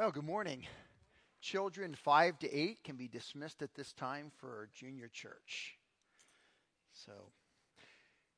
Well, 0.00 0.12
good 0.12 0.24
morning. 0.24 0.66
Children 1.42 1.94
5 1.94 2.38
to 2.38 2.50
8 2.50 2.84
can 2.84 2.96
be 2.96 3.06
dismissed 3.06 3.60
at 3.60 3.74
this 3.74 3.92
time 3.92 4.32
for 4.38 4.70
junior 4.74 5.08
church. 5.12 5.76
So, 6.94 7.12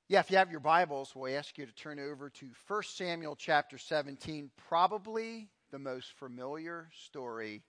yeah, 0.09 0.19
if 0.19 0.29
you 0.33 0.39
have 0.39 0.51
your 0.51 0.59
Bibles, 0.59 1.15
we'll 1.15 1.39
ask 1.39 1.57
you 1.57 1.65
to 1.65 1.73
turn 1.73 2.01
over 2.01 2.31
to 2.31 2.47
1 2.67 2.83
Samuel 2.83 3.37
chapter 3.37 3.79
17, 3.79 4.51
probably 4.69 5.51
the 5.71 5.79
most 5.79 6.13
familiar 6.15 6.89
story 7.07 7.63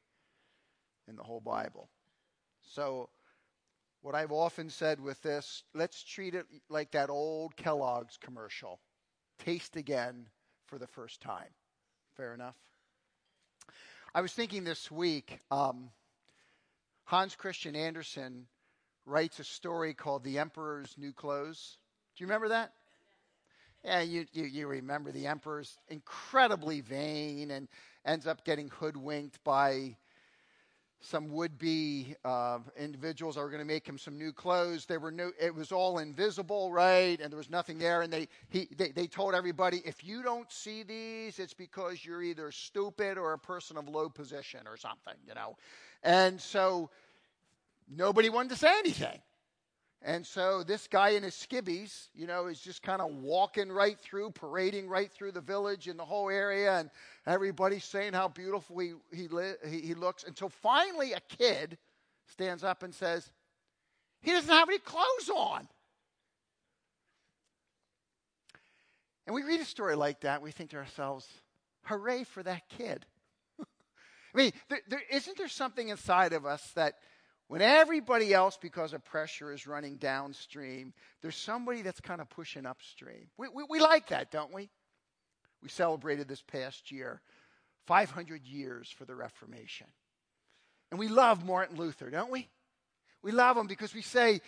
in 1.08 1.16
the 1.16 1.24
whole 1.24 1.42
Bible. 1.42 1.88
So, 2.64 3.10
what 4.02 4.16
I've 4.16 4.32
often 4.32 4.72
said 4.72 5.00
with 5.00 5.22
this, 5.22 5.62
let's 5.76 6.04
treat 6.04 6.34
it 6.34 6.48
like 6.68 6.90
that 6.94 7.12
old 7.12 7.56
Kellogg's 7.58 8.18
commercial 8.18 8.80
taste 9.38 9.76
again 9.76 10.26
for 10.66 10.80
the 10.80 10.88
first 10.88 11.22
time. 11.22 11.54
Fair 12.18 12.34
enough? 12.34 12.56
I 14.16 14.22
was 14.22 14.32
thinking 14.32 14.64
this 14.64 14.92
week, 14.92 15.40
um, 15.50 15.90
Hans 17.06 17.36
Christian 17.36 17.76
Andersen 17.76 18.46
writes 19.08 19.40
a 19.40 19.44
story 19.44 19.96
called 19.96 20.24
The 20.24 20.38
Emperor's 20.38 20.94
New 21.00 21.14
Clothes. 21.14 21.78
Do 22.16 22.24
you 22.24 22.28
remember 22.28 22.50
that? 22.50 22.74
Yeah, 23.84 24.02
you, 24.02 24.28
you, 24.32 24.44
you, 24.44 24.68
remember 24.68 25.12
the 25.12 25.26
emperor's 25.26 25.80
incredibly 25.88 26.82
vain 26.82 27.50
and 27.50 27.68
ends 28.06 28.28
up 28.28 28.46
getting 28.46 28.70
hoodwinked 28.70 29.44
by 29.44 29.98
some 31.06 31.30
would-be 31.32 32.16
uh, 32.24 32.60
individuals 32.78 33.36
that 33.36 33.42
were 33.42 33.50
going 33.50 33.60
to 33.60 33.68
make 33.68 33.86
him 33.86 33.98
some 33.98 34.18
new 34.18 34.32
clothes. 34.32 34.86
There 34.86 35.02
were 35.02 35.12
new; 35.12 35.34
it 35.40 35.54
was 35.54 35.74
all 35.74 36.00
invisible, 36.00 36.72
right? 36.72 37.20
And 37.20 37.30
there 37.30 37.38
was 37.38 37.50
nothing 37.50 37.78
there. 37.78 38.04
And 38.04 38.12
they, 38.12 38.30
he, 38.50 38.70
they, 38.78 38.90
they 38.92 39.08
told 39.08 39.36
everybody, 39.36 39.82
if 39.86 40.02
you 40.02 40.24
don't 40.24 40.50
see 40.50 40.82
these, 40.82 41.40
it's 41.40 41.54
because 41.54 42.06
you're 42.06 42.24
either 42.24 42.52
stupid 42.52 43.18
or 43.18 43.34
a 43.34 43.38
person 43.38 43.76
of 43.76 43.90
low 43.90 44.08
position 44.08 44.62
or 44.66 44.78
something, 44.78 45.16
you 45.28 45.34
know. 45.34 45.58
And 46.04 46.40
so 46.40 46.90
nobody 47.94 48.30
wanted 48.30 48.50
to 48.50 48.56
say 48.56 48.74
anything. 48.80 49.20
And 50.06 50.28
so 50.28 50.64
this 50.64 50.88
guy 50.88 51.10
in 51.10 51.24
his 51.24 51.34
skivvies, 51.34 52.10
you 52.14 52.28
know, 52.28 52.48
is 52.48 52.60
just 52.60 52.84
kind 52.84 53.02
of 53.02 53.10
walking 53.16 53.72
right 53.72 53.98
through, 53.98 54.32
parading 54.32 54.90
right 54.90 55.10
through 55.10 55.32
the 55.32 55.42
village 55.42 55.88
and 55.88 55.98
the 55.98 56.04
whole 56.04 56.30
area, 56.30 56.78
and 56.78 56.90
everybody's 57.26 57.86
saying 57.86 58.12
how 58.12 58.28
beautiful 58.28 58.78
he, 58.80 58.94
he, 59.14 59.30
li- 59.30 59.54
he, 59.66 59.80
he 59.80 59.94
looks. 59.94 60.26
Until 60.26 60.50
finally 60.50 61.14
a 61.14 61.22
kid 61.22 61.78
stands 62.28 62.66
up 62.66 62.84
and 62.84 62.94
says, 62.94 63.32
He 64.22 64.32
doesn't 64.32 64.54
have 64.54 64.68
any 64.68 64.80
clothes 64.80 65.30
on. 65.34 65.70
And 69.26 69.34
we 69.34 69.44
read 69.44 69.62
a 69.62 69.66
story 69.66 69.96
like 69.96 70.20
that, 70.22 70.42
we 70.42 70.52
think 70.52 70.72
to 70.72 70.78
ourselves, 70.78 71.26
hooray 71.84 72.26
for 72.26 72.44
that 72.44 72.68
kid. 72.68 73.06
I 73.62 74.38
mean, 74.38 74.52
there, 74.68 74.82
there, 74.90 75.02
isn't 75.10 75.38
there 75.38 75.48
something 75.48 75.88
inside 75.88 76.34
of 76.34 76.46
us 76.46 76.72
that 76.76 76.96
when 77.54 77.62
everybody 77.62 78.34
else, 78.34 78.58
because 78.60 78.94
of 78.94 79.06
pressure, 79.06 79.54
is 79.54 79.68
running 79.68 79.98
downstream, 79.98 80.92
there's 81.22 81.36
somebody 81.36 81.84
that's 81.84 82.02
kind 82.02 82.20
of 82.20 82.28
pushing 82.28 82.66
upstream. 82.66 83.28
We, 83.38 83.48
we, 83.48 83.64
we 83.70 83.80
like 83.80 84.08
that, 84.08 84.32
don't 84.32 84.52
we? 84.52 84.72
We 85.62 85.70
celebrated 85.70 86.28
this 86.28 86.42
past 86.42 86.92
year 86.92 87.22
500 87.86 88.44
years 88.48 88.90
for 88.90 89.06
the 89.06 89.14
Reformation. 89.14 89.86
And 90.90 91.00
we 91.00 91.08
love 91.08 91.46
Martin 91.46 91.78
Luther, 91.78 92.10
don't 92.10 92.32
we? 92.32 92.50
We 93.22 93.32
love 93.32 93.56
him 93.56 93.68
because 93.68 93.94
we 93.94 94.02
say, 94.02 94.42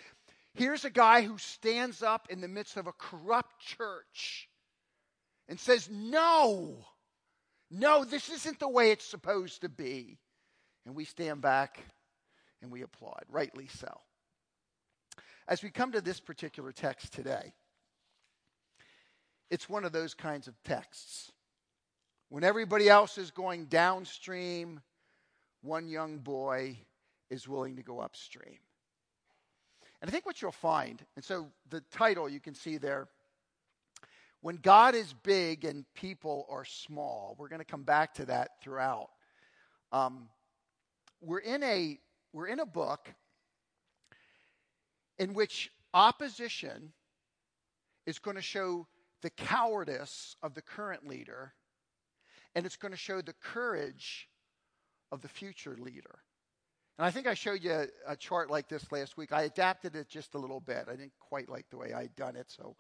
here's 0.56 0.84
a 0.84 0.90
guy 0.90 1.22
who 1.22 1.38
stands 1.38 2.02
up 2.02 2.30
in 2.32 2.42
the 2.42 2.48
midst 2.48 2.76
of 2.76 2.88
a 2.88 2.94
corrupt 2.94 3.60
church 3.60 4.50
and 5.48 5.60
says, 5.60 5.88
no, 5.92 6.88
no, 7.70 8.04
this 8.04 8.30
isn't 8.30 8.58
the 8.58 8.68
way 8.68 8.90
it's 8.90 9.06
supposed 9.06 9.62
to 9.62 9.70
be. 9.70 10.18
And 10.88 10.96
we 10.96 11.06
stand 11.06 11.42
back 11.42 11.84
and 12.66 12.74
we 12.74 12.82
applaud, 12.82 13.24
rightly 13.30 13.68
so. 13.68 14.02
As 15.48 15.62
we 15.62 15.70
come 15.70 15.92
to 15.92 16.02
this 16.02 16.20
particular 16.20 16.72
text 16.72 17.14
today, 17.14 17.54
it's 19.52 19.70
one 19.70 19.86
of 19.86 19.92
those 19.92 20.16
kinds 20.16 20.48
of 20.48 20.56
texts. 20.64 21.32
When 22.30 22.44
everybody 22.44 22.90
else 22.90 23.20
is 23.20 23.30
going 23.30 23.66
downstream, 23.66 24.82
one 25.62 25.88
young 25.88 26.18
boy 26.18 26.80
is 27.30 27.48
willing 27.48 27.76
to 27.76 27.84
go 27.84 28.00
upstream. 28.00 28.58
And 30.02 30.10
I 30.10 30.12
think 30.12 30.26
what 30.26 30.42
you'll 30.42 30.52
find, 30.52 31.06
and 31.16 31.24
so 31.24 31.52
the 31.70 31.82
title 31.92 32.28
you 32.28 32.40
can 32.40 32.56
see 32.56 32.78
there, 32.78 33.08
when 34.42 34.56
God 34.56 34.96
is 34.96 35.14
big 35.14 35.66
and 35.66 35.86
people 35.94 36.48
are 36.50 36.66
small, 36.66 37.36
we're 37.38 37.48
going 37.48 37.60
to 37.60 37.66
come 37.66 37.84
back 37.84 38.16
to 38.16 38.26
that 38.26 38.60
throughout. 38.64 39.10
Um, 39.92 40.30
we're 41.22 41.40
in 41.40 41.62
a 41.62 42.00
we're 42.36 42.48
in 42.48 42.60
a 42.60 42.66
book 42.66 43.10
in 45.18 45.34
which 45.34 45.72
opposition 45.94 46.92
is 48.06 48.20
going 48.20 48.36
to 48.36 48.42
show 48.42 48.86
the 49.22 49.30
cowardice 49.30 50.36
of 50.44 50.54
the 50.54 50.62
current 50.62 51.08
leader, 51.08 51.54
and 52.54 52.66
it's 52.66 52.76
going 52.76 52.92
to 52.92 52.98
show 52.98 53.22
the 53.22 53.34
courage 53.42 54.28
of 55.14 55.22
the 55.22 55.30
future 55.30 55.78
leader. 55.80 56.20
And 56.98 57.06
I 57.06 57.12
think 57.12 57.26
I 57.26 57.36
showed 57.36 57.64
you 57.64 57.88
a, 58.06 58.18
chart 58.18 58.52
like 58.52 58.68
this 58.68 58.92
last 58.92 59.16
week. 59.16 59.32
I 59.32 59.44
adapted 59.44 59.96
it 59.96 60.10
just 60.10 60.36
a 60.36 60.38
little 60.38 60.60
bit. 60.60 60.86
I 60.90 60.98
didn't 60.98 61.14
quite 61.22 61.48
like 61.48 61.70
the 61.70 61.78
way 61.78 61.94
I'd 61.94 62.16
done 62.18 62.36
it, 62.36 62.48
so 62.50 62.76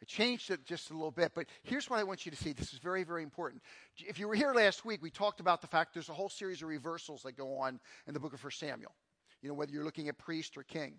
I 0.00 0.04
changed 0.04 0.50
it 0.50 0.64
just 0.64 0.90
a 0.90 0.94
little 0.94 1.10
bit. 1.10 1.32
But 1.34 1.46
here's 1.62 1.90
what 1.90 1.98
I 1.98 2.04
want 2.04 2.24
you 2.24 2.30
to 2.30 2.36
see. 2.36 2.52
This 2.52 2.72
is 2.72 2.78
very, 2.78 3.04
very 3.04 3.22
important. 3.22 3.62
If 3.96 4.18
you 4.18 4.28
were 4.28 4.34
here 4.34 4.52
last 4.54 4.84
week, 4.84 5.02
we 5.02 5.10
talked 5.10 5.40
about 5.40 5.60
the 5.60 5.66
fact 5.66 5.94
there's 5.94 6.08
a 6.08 6.14
whole 6.14 6.28
series 6.28 6.62
of 6.62 6.68
reversals 6.68 7.22
that 7.22 7.36
go 7.36 7.58
on 7.58 7.80
in 8.06 8.14
the 8.14 8.20
book 8.20 8.32
of 8.32 8.42
1 8.42 8.52
Samuel 8.52 8.94
you 9.42 9.48
know, 9.48 9.54
whether 9.54 9.72
you're 9.72 9.84
looking 9.84 10.08
at 10.08 10.18
priest 10.18 10.56
or 10.56 10.62
king. 10.62 10.94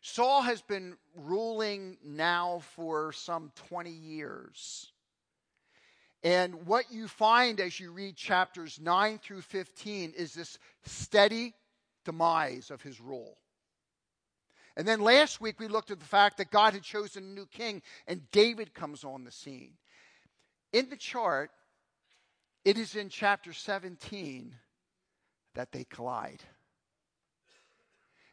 Saul 0.00 0.42
has 0.42 0.62
been 0.62 0.96
ruling 1.14 1.96
now 2.04 2.62
for 2.74 3.12
some 3.12 3.52
20 3.68 3.90
years. 3.90 4.92
And 6.24 6.66
what 6.66 6.90
you 6.90 7.08
find 7.08 7.60
as 7.60 7.78
you 7.78 7.92
read 7.92 8.16
chapters 8.16 8.80
9 8.80 9.18
through 9.18 9.42
15 9.42 10.12
is 10.16 10.34
this 10.34 10.58
steady 10.84 11.54
demise 12.04 12.70
of 12.70 12.82
his 12.82 13.00
rule. 13.00 13.38
And 14.76 14.88
then 14.88 15.00
last 15.00 15.40
week 15.40 15.60
we 15.60 15.68
looked 15.68 15.90
at 15.90 16.00
the 16.00 16.06
fact 16.06 16.38
that 16.38 16.50
God 16.50 16.72
had 16.72 16.82
chosen 16.82 17.24
a 17.24 17.26
new 17.26 17.46
king 17.46 17.82
and 18.06 18.30
David 18.30 18.74
comes 18.74 19.04
on 19.04 19.24
the 19.24 19.30
scene. 19.30 19.72
In 20.72 20.88
the 20.88 20.96
chart, 20.96 21.50
it 22.64 22.78
is 22.78 22.96
in 22.96 23.08
chapter 23.08 23.52
17 23.52 24.54
that 25.54 25.72
they 25.72 25.84
collide. 25.84 26.42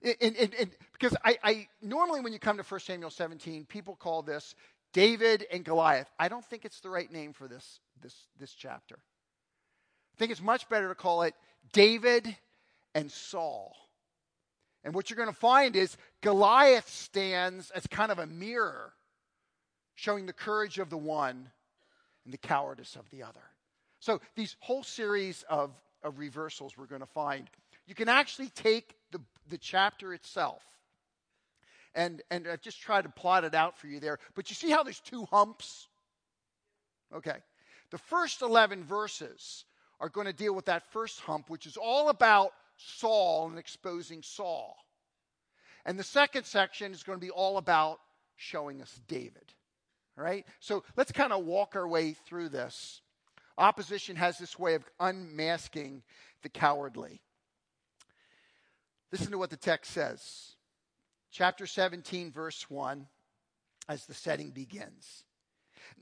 And, 0.01 0.69
because 0.93 1.17
I, 1.25 1.37
I, 1.43 1.67
normally 1.81 2.21
when 2.21 2.31
you 2.31 2.39
come 2.39 2.55
to 2.57 2.63
1 2.63 2.79
Samuel 2.79 3.09
17, 3.09 3.65
people 3.65 3.95
call 3.95 4.21
this 4.21 4.55
David 4.93 5.45
and 5.51 5.65
Goliath. 5.65 6.09
I 6.17 6.29
don't 6.29 6.45
think 6.45 6.63
it's 6.63 6.79
the 6.79 6.89
right 6.89 7.11
name 7.11 7.33
for 7.33 7.49
this, 7.49 7.81
this, 8.01 8.15
this 8.39 8.53
chapter. 8.53 8.97
I 8.97 10.17
think 10.17 10.31
it's 10.31 10.41
much 10.41 10.69
better 10.69 10.87
to 10.87 10.95
call 10.95 11.23
it 11.23 11.33
David 11.73 12.33
and 12.95 13.11
Saul. 13.11 13.75
And 14.83 14.93
what 14.93 15.09
you're 15.09 15.17
going 15.17 15.29
to 15.29 15.35
find 15.35 15.75
is 15.75 15.97
Goliath 16.21 16.89
stands 16.89 17.69
as 17.71 17.85
kind 17.87 18.11
of 18.11 18.19
a 18.19 18.25
mirror, 18.25 18.93
showing 19.95 20.25
the 20.25 20.33
courage 20.33 20.79
of 20.79 20.89
the 20.89 20.97
one 20.97 21.49
and 22.23 22.33
the 22.33 22.37
cowardice 22.37 22.95
of 22.95 23.09
the 23.09 23.23
other. 23.23 23.43
So, 23.99 24.21
these 24.35 24.55
whole 24.59 24.83
series 24.83 25.43
of, 25.49 25.71
of 26.03 26.19
reversals 26.19 26.77
we're 26.77 26.85
going 26.85 27.01
to 27.01 27.07
find, 27.07 27.49
you 27.85 27.95
can 27.95 28.07
actually 28.07 28.49
take 28.49 28.95
the, 29.11 29.19
the 29.49 29.57
chapter 29.57 30.13
itself. 30.13 30.63
And, 31.95 32.21
and 32.31 32.47
I've 32.47 32.61
just 32.61 32.79
tried 32.79 33.01
to 33.01 33.09
plot 33.09 33.43
it 33.43 33.53
out 33.53 33.77
for 33.77 33.87
you 33.87 33.99
there. 33.99 34.19
But 34.35 34.49
you 34.49 34.55
see 34.55 34.69
how 34.69 34.83
there's 34.83 34.99
two 35.01 35.25
humps? 35.25 35.87
Okay. 37.13 37.37
The 37.89 37.97
first 37.97 38.41
11 38.41 38.83
verses 38.83 39.65
are 39.99 40.09
going 40.09 40.27
to 40.27 40.33
deal 40.33 40.53
with 40.53 40.65
that 40.65 40.85
first 40.91 41.19
hump, 41.19 41.49
which 41.49 41.65
is 41.65 41.75
all 41.75 42.09
about 42.09 42.51
Saul 42.79 43.49
and 43.49 43.59
exposing 43.59 44.23
Saul. 44.23 44.77
And 45.85 45.99
the 45.99 46.03
second 46.03 46.45
section 46.45 46.91
is 46.91 47.03
going 47.03 47.19
to 47.19 47.25
be 47.25 47.31
all 47.31 47.57
about 47.57 47.99
showing 48.35 48.81
us 48.81 48.99
David. 49.07 49.53
All 50.17 50.23
right? 50.23 50.45
So 50.59 50.83
let's 50.95 51.11
kind 51.11 51.33
of 51.33 51.45
walk 51.45 51.75
our 51.75 51.87
way 51.87 52.13
through 52.13 52.49
this. 52.49 53.01
Opposition 53.57 54.15
has 54.15 54.37
this 54.37 54.57
way 54.57 54.75
of 54.75 54.85
unmasking 54.99 56.03
the 56.41 56.49
cowardly. 56.49 57.21
Listen 59.11 59.31
to 59.31 59.37
what 59.37 59.49
the 59.49 59.57
text 59.57 59.91
says. 59.91 60.53
Chapter 61.31 61.67
17, 61.67 62.31
verse 62.31 62.69
1, 62.69 63.07
as 63.87 64.05
the 64.05 64.13
setting 64.13 64.51
begins. 64.51 65.25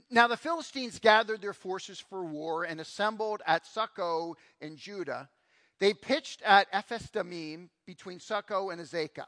Now 0.09 0.27
the 0.27 0.37
Philistines 0.37 0.99
gathered 0.99 1.41
their 1.41 1.53
forces 1.53 1.99
for 1.99 2.23
war 2.23 2.63
and 2.63 2.79
assembled 2.79 3.41
at 3.45 3.65
Socoh 3.65 4.35
in 4.61 4.77
Judah. 4.77 5.29
They 5.79 5.93
pitched 5.93 6.41
at 6.41 6.67
Ephes 6.71 7.09
Dammim 7.11 7.69
between 7.85 8.19
Socoh 8.19 8.71
and 8.71 8.81
Azekah. 8.81 9.25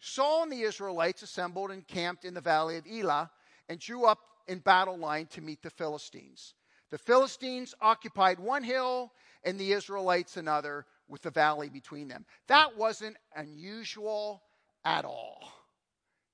Saul 0.00 0.44
and 0.44 0.52
the 0.52 0.62
Israelites 0.62 1.22
assembled 1.22 1.70
and 1.70 1.86
camped 1.86 2.24
in 2.24 2.34
the 2.34 2.40
valley 2.40 2.76
of 2.76 2.86
Elah 2.86 3.30
and 3.68 3.78
drew 3.78 4.04
up 4.04 4.18
in 4.48 4.58
battle 4.58 4.96
line 4.96 5.26
to 5.26 5.40
meet 5.40 5.62
the 5.62 5.70
Philistines. 5.70 6.54
The 6.90 6.98
Philistines 6.98 7.74
occupied 7.80 8.40
one 8.40 8.64
hill 8.64 9.12
and 9.44 9.58
the 9.58 9.72
Israelites 9.72 10.36
another 10.36 10.86
with 11.08 11.22
the 11.22 11.30
valley 11.30 11.68
between 11.68 12.08
them. 12.08 12.24
That 12.48 12.76
wasn't 12.76 13.16
unusual 13.36 14.42
at 14.84 15.04
all. 15.04 15.52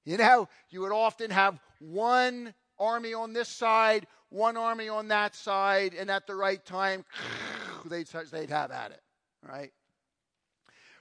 You 0.05 0.17
know, 0.17 0.49
you 0.71 0.81
would 0.83 0.93
often 0.93 1.31
have 1.31 1.59
one 1.81 2.55
army 2.79 3.13
on 3.13 3.33
this 3.33 3.49
side, 3.49 4.07
one 4.29 4.57
army 4.57 4.89
on 4.89 5.09
that 5.09 5.35
side, 5.35 5.95
and 5.95 6.11
at 6.11 6.27
the 6.27 6.35
right 6.35 6.65
time, 6.65 7.05
they'd 7.85 8.09
have 8.51 8.71
at 8.71 8.93
it, 8.93 9.01
right? 9.43 9.73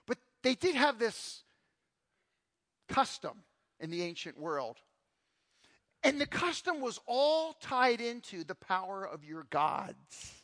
But 0.07 0.17
they 0.43 0.55
did 0.55 0.75
have 0.75 0.99
this 0.99 1.43
custom 2.87 3.43
in 3.79 3.89
the 3.89 4.03
ancient 4.03 4.39
world. 4.39 4.77
And 6.03 6.21
the 6.21 6.27
custom 6.27 6.81
was 6.81 6.99
all 7.07 7.53
tied 7.53 7.99
into 7.99 8.43
the 8.43 8.55
power 8.55 9.03
of 9.03 9.23
your 9.23 9.47
gods. 9.49 10.43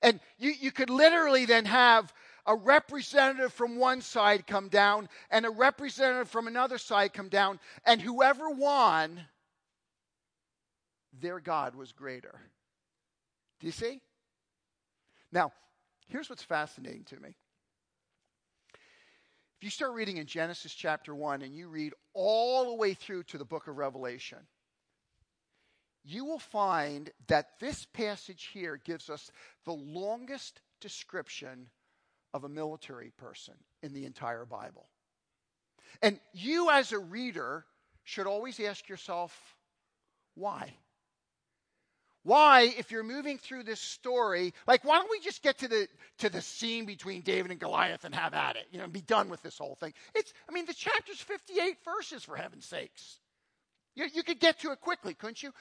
And 0.00 0.20
you, 0.38 0.52
you 0.60 0.70
could 0.70 0.90
literally 0.90 1.44
then 1.44 1.64
have 1.64 2.12
a 2.46 2.54
representative 2.54 3.52
from 3.52 3.76
one 3.76 4.00
side 4.00 4.46
come 4.46 4.68
down 4.68 5.08
and 5.30 5.44
a 5.44 5.50
representative 5.50 6.28
from 6.28 6.46
another 6.46 6.78
side 6.78 7.12
come 7.12 7.28
down, 7.28 7.58
and 7.84 8.00
whoever 8.00 8.48
won, 8.50 9.20
their 11.20 11.40
God 11.40 11.74
was 11.74 11.92
greater. 11.92 12.40
Do 13.58 13.66
you 13.66 13.72
see? 13.72 14.00
Now, 15.32 15.52
here's 16.08 16.30
what's 16.30 16.42
fascinating 16.42 17.04
to 17.04 17.20
me. 17.20 17.36
If 19.58 19.64
you 19.64 19.70
start 19.70 19.92
reading 19.94 20.18
in 20.18 20.26
Genesis 20.26 20.74
chapter 20.74 21.14
1 21.14 21.42
and 21.42 21.54
you 21.54 21.68
read 21.68 21.94
all 22.12 22.66
the 22.66 22.74
way 22.74 22.92
through 22.94 23.22
to 23.24 23.38
the 23.38 23.44
book 23.44 23.68
of 23.68 23.78
Revelation, 23.78 24.38
you 26.04 26.24
will 26.24 26.38
find 26.38 27.10
that 27.26 27.58
this 27.58 27.86
passage 27.86 28.50
here 28.52 28.80
gives 28.84 29.10
us 29.10 29.30
the 29.64 29.72
longest 29.72 30.60
description 30.80 31.68
of 32.34 32.44
a 32.44 32.48
military 32.48 33.10
person 33.16 33.54
in 33.82 33.92
the 33.92 34.04
entire 34.04 34.44
Bible. 34.44 34.88
And 36.02 36.20
you, 36.32 36.70
as 36.70 36.92
a 36.92 36.98
reader, 36.98 37.64
should 38.04 38.26
always 38.26 38.60
ask 38.60 38.88
yourself, 38.88 39.56
why? 40.34 40.74
Why, 42.26 42.74
if 42.76 42.90
you're 42.90 43.04
moving 43.04 43.38
through 43.38 43.62
this 43.62 43.80
story, 43.80 44.52
like 44.66 44.84
why 44.84 44.98
don't 44.98 45.08
we 45.08 45.20
just 45.20 45.44
get 45.44 45.58
to 45.58 45.68
the 45.68 45.86
to 46.18 46.28
the 46.28 46.42
scene 46.42 46.84
between 46.84 47.20
David 47.20 47.52
and 47.52 47.60
Goliath 47.60 48.04
and 48.04 48.12
have 48.12 48.34
at 48.34 48.56
it, 48.56 48.66
you 48.72 48.78
know, 48.78 48.84
and 48.84 48.92
be 48.92 49.00
done 49.00 49.28
with 49.28 49.42
this 49.42 49.58
whole 49.58 49.76
thing? 49.76 49.94
It's, 50.12 50.32
I 50.48 50.52
mean, 50.52 50.66
the 50.66 50.74
chapter's 50.74 51.20
58 51.20 51.76
verses 51.84 52.24
for 52.24 52.34
heaven's 52.34 52.66
sakes. 52.66 53.20
You, 53.94 54.06
you 54.12 54.24
could 54.24 54.40
get 54.40 54.58
to 54.60 54.72
it 54.72 54.80
quickly, 54.80 55.14
couldn't 55.14 55.40
you? 55.40 55.52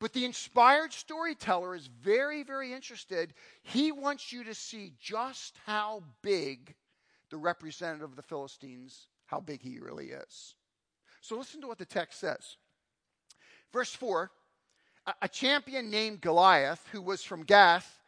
But 0.00 0.14
the 0.14 0.24
inspired 0.24 0.94
storyteller 0.94 1.74
is 1.74 1.88
very, 2.02 2.42
very 2.42 2.72
interested. 2.72 3.34
He 3.62 3.92
wants 3.92 4.32
you 4.32 4.44
to 4.44 4.54
see 4.54 4.94
just 4.98 5.58
how 5.66 6.04
big 6.22 6.74
the 7.28 7.36
representative 7.36 8.08
of 8.08 8.16
the 8.16 8.22
Philistines, 8.22 9.08
how 9.26 9.40
big 9.40 9.60
he 9.60 9.78
really 9.78 10.06
is. 10.06 10.54
So 11.20 11.36
listen 11.36 11.60
to 11.60 11.66
what 11.66 11.76
the 11.76 11.84
text 11.84 12.18
says. 12.18 12.56
Verse 13.74 13.92
4 13.92 14.30
a 15.22 15.28
champion 15.28 15.90
named 15.90 16.20
Goliath, 16.20 16.84
who 16.92 17.02
was 17.02 17.22
from 17.22 17.44
Gath, 17.44 18.00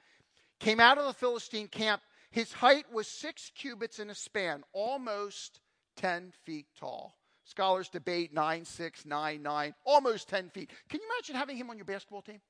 came 0.58 0.81
out 0.81 0.99
of 0.99 1.06
the 1.06 1.12
Philistine 1.12 1.69
camp. 1.69 2.02
His 2.31 2.52
height 2.52 2.93
was 2.93 3.08
six 3.08 3.50
cubits 3.55 3.99
in 3.99 4.11
a 4.11 4.14
span, 4.14 4.62
almost 4.73 5.61
10 5.97 6.32
feet 6.44 6.67
tall. 6.79 7.17
Scholars 7.44 7.88
debate 7.88 8.32
nine, 8.32 8.64
six, 8.64 9.05
nine, 9.05 9.43
nine, 9.43 9.75
almost 9.85 10.29
10 10.29 10.50
feet. 10.50 10.70
Can 10.88 11.00
you 11.00 11.06
imagine 11.17 11.35
having 11.35 11.56
him 11.56 11.70
on 11.70 11.76
your 11.76 11.85
basketball 11.85 12.23
team? 12.23 12.41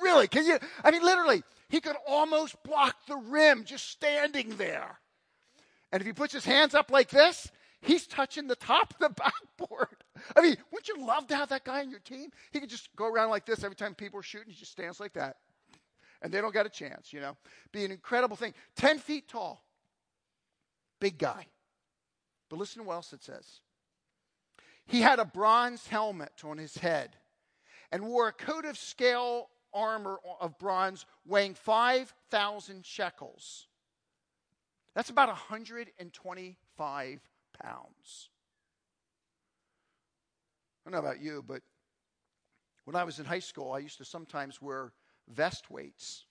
Really? 0.00 0.28
Can 0.28 0.44
you? 0.44 0.58
I 0.84 0.90
mean, 0.90 1.02
literally, 1.02 1.42
he 1.68 1.80
could 1.80 1.96
almost 2.06 2.56
block 2.64 2.94
the 3.06 3.16
rim 3.16 3.64
just 3.64 3.88
standing 3.88 4.56
there. 4.56 4.98
And 5.92 6.00
if 6.00 6.06
he 6.06 6.12
puts 6.12 6.32
his 6.32 6.44
hands 6.44 6.74
up 6.74 6.90
like 6.90 7.08
this, 7.08 7.50
he's 7.80 8.06
touching 8.06 8.46
the 8.46 8.56
top 8.56 8.94
of 8.94 8.98
the 8.98 9.08
backboard. 9.58 10.04
I 10.36 10.40
mean, 10.40 10.56
wouldn't 10.72 10.88
you 10.88 11.06
love 11.06 11.26
to 11.28 11.36
have 11.36 11.50
that 11.50 11.64
guy 11.64 11.80
on 11.80 11.90
your 11.90 12.00
team? 12.00 12.30
He 12.52 12.60
could 12.60 12.70
just 12.70 12.94
go 12.96 13.06
around 13.06 13.30
like 13.30 13.46
this 13.46 13.64
every 13.64 13.76
time 13.76 13.94
people 13.94 14.20
are 14.20 14.24
shooting. 14.24 14.48
He 14.48 14.58
just 14.58 14.72
stands 14.72 15.00
like 15.00 15.14
that. 15.14 15.36
And 16.22 16.32
they 16.32 16.40
don't 16.40 16.52
get 16.52 16.66
a 16.66 16.70
chance, 16.70 17.12
you 17.12 17.20
know. 17.20 17.36
Be 17.72 17.84
an 17.84 17.90
incredible 17.90 18.36
thing. 18.36 18.54
10 18.76 18.98
feet 18.98 19.28
tall. 19.28 19.62
Big 20.98 21.18
guy. 21.18 21.46
But 22.48 22.58
listen 22.58 22.82
to 22.82 22.88
what 22.88 22.94
else 22.94 23.12
it 23.12 23.22
says. 23.22 23.60
He 24.86 25.02
had 25.02 25.18
a 25.18 25.24
bronze 25.24 25.86
helmet 25.86 26.42
on 26.44 26.58
his 26.58 26.78
head 26.78 27.16
and 27.92 28.06
wore 28.06 28.28
a 28.28 28.32
coat 28.32 28.64
of 28.64 28.78
scale 28.78 29.48
armor 29.74 30.18
of 30.40 30.58
bronze 30.58 31.04
weighing 31.26 31.54
5,000 31.54 32.86
shekels. 32.86 33.66
That's 34.94 35.10
about 35.10 35.28
125 35.28 37.20
pounds. 37.62 38.28
I 40.84 40.90
don't 40.90 41.02
know 41.02 41.08
about 41.08 41.20
you, 41.20 41.44
but 41.46 41.62
when 42.84 42.94
I 42.94 43.04
was 43.04 43.18
in 43.18 43.24
high 43.24 43.40
school, 43.40 43.72
I 43.72 43.78
used 43.78 43.98
to 43.98 44.04
sometimes 44.04 44.62
wear 44.62 44.92
vest 45.28 45.70
weights 45.70 46.24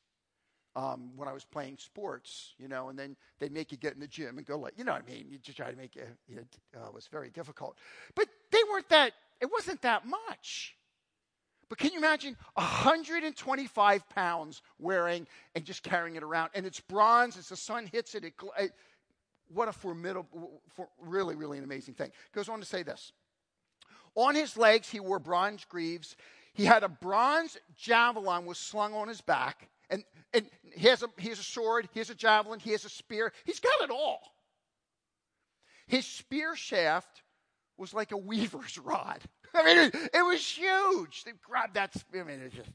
um, 0.76 1.12
when 1.16 1.28
I 1.28 1.34
was 1.34 1.46
playing 1.46 1.78
sports, 1.78 2.54
you 2.58 2.68
know, 2.68 2.90
and 2.90 3.00
then 3.00 3.16
they'd 3.40 3.52
make 3.52 3.72
you 3.72 3.78
get 3.78 3.94
in 3.94 4.00
the 4.00 4.08
gym 4.08 4.38
and 4.38 4.46
go 4.46 4.58
like, 4.58 4.74
you 4.78 4.84
know 4.84 4.94
what 4.94 5.04
I 5.08 5.12
mean? 5.12 5.28
You 5.30 5.38
just 5.38 5.58
try 5.58 5.72
to 5.72 5.78
make 5.78 5.96
it, 5.96 6.08
it 6.28 6.48
uh, 6.76 6.92
was 6.94 7.08
very 7.08 7.30
difficult. 7.30 7.78
But 8.14 8.28
they 8.52 8.60
weren't 8.70 8.90
that, 8.90 9.14
it 9.42 9.50
wasn't 9.52 9.82
that 9.84 10.06
much. 10.06 10.76
But 11.68 11.80
can 11.80 11.92
you 11.92 11.98
imagine 11.98 12.38
125 12.54 14.10
pounds 14.10 14.62
wearing 14.78 15.26
and 15.56 15.66
just 15.66 15.82
carrying 15.82 16.16
it 16.16 16.24
around? 16.24 16.52
And 16.54 16.66
it's 16.66 16.80
bronze, 16.80 17.38
as 17.38 17.50
the 17.50 17.56
sun 17.56 17.90
hits 17.92 18.14
it, 18.14 18.24
it, 18.24 18.34
it 18.60 18.72
what 19.50 19.68
a 19.68 19.74
formidable, 19.74 20.62
for, 20.76 20.88
really, 21.00 21.36
really 21.36 21.58
an 21.58 21.64
amazing 21.64 21.94
thing. 21.94 22.12
Goes 22.34 22.50
on 22.50 22.60
to 22.60 22.66
say 22.66 22.84
this. 22.84 23.12
On 24.16 24.34
his 24.34 24.58
legs, 24.58 24.90
he 24.90 25.00
wore 25.00 25.20
bronze 25.20 25.66
greaves. 25.66 26.16
He 26.54 26.66
had 26.66 26.84
a 26.84 26.90
bronze 26.90 27.58
javelin 27.78 28.46
was 28.46 28.58
slung 28.58 28.94
on 28.94 29.08
his 29.08 29.22
back. 29.22 29.70
And, 29.90 30.04
and 30.34 30.50
he, 30.74 30.88
has 30.88 31.04
a, 31.04 31.08
he 31.18 31.30
has 31.30 31.40
a 31.40 31.44
sword, 31.44 31.90
he 31.94 32.00
has 32.00 32.10
a 32.10 32.16
javelin, 32.16 32.60
he 32.60 32.72
has 32.72 32.86
a 32.86 32.90
spear. 32.90 33.32
He's 33.44 33.60
got 33.60 33.82
it 33.82 33.92
all. 33.92 34.22
His 35.88 36.06
spear 36.06 36.56
shaft 36.56 37.22
was 37.78 37.94
like 37.94 38.12
a 38.12 38.18
weaver's 38.18 38.78
rod. 38.84 39.20
I 39.54 39.64
mean, 39.64 39.78
it, 39.78 39.96
it 40.14 40.26
was 40.26 40.42
huge. 40.46 41.24
They 41.24 41.32
grabbed 41.44 41.76
that. 41.76 41.94
I 42.14 42.24
mean, 42.24 42.42
it's 42.42 42.56
just 42.56 42.72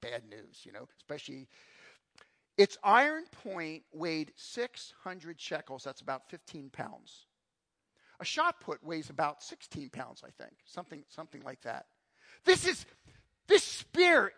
bad 0.00 0.22
news, 0.28 0.60
you 0.64 0.72
know, 0.72 0.86
especially 0.98 1.48
its 2.56 2.78
iron 2.82 3.24
point 3.44 3.82
weighed 3.92 4.32
600 4.36 5.40
shekels. 5.40 5.84
That's 5.84 6.00
about 6.00 6.30
15 6.30 6.70
pounds. 6.70 7.26
A 8.18 8.24
shot 8.24 8.60
put 8.60 8.82
weighs 8.82 9.10
about 9.10 9.42
16 9.42 9.90
pounds, 9.90 10.22
I 10.24 10.30
think, 10.42 10.54
something, 10.64 11.04
something 11.08 11.42
like 11.42 11.60
that. 11.62 11.86
This 12.44 12.66
is 12.66 12.86
this 13.46 13.62
spear. 13.62 14.32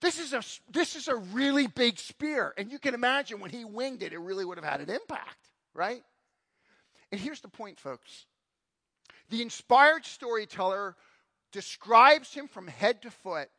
This 0.00 0.18
is 0.18 0.32
a 0.32 0.42
this 0.70 0.96
is 0.96 1.08
a 1.08 1.16
really 1.16 1.66
big 1.68 1.98
spear, 1.98 2.54
and 2.56 2.70
you 2.70 2.78
can 2.78 2.94
imagine 2.94 3.40
when 3.40 3.50
he 3.50 3.64
winged 3.64 4.02
it, 4.02 4.12
it 4.12 4.18
really 4.18 4.44
would 4.44 4.58
have 4.58 4.64
had 4.64 4.80
an 4.80 4.90
impact, 4.90 5.50
right? 5.74 6.02
And 7.12 7.20
here's 7.20 7.40
the 7.40 7.48
point, 7.48 7.78
folks. 7.78 8.26
The 9.30 9.42
inspired 9.42 10.04
storyteller 10.04 10.96
describes 11.52 12.32
him 12.32 12.48
from 12.48 12.66
head 12.66 13.02
to 13.02 13.10
foot 13.10 13.50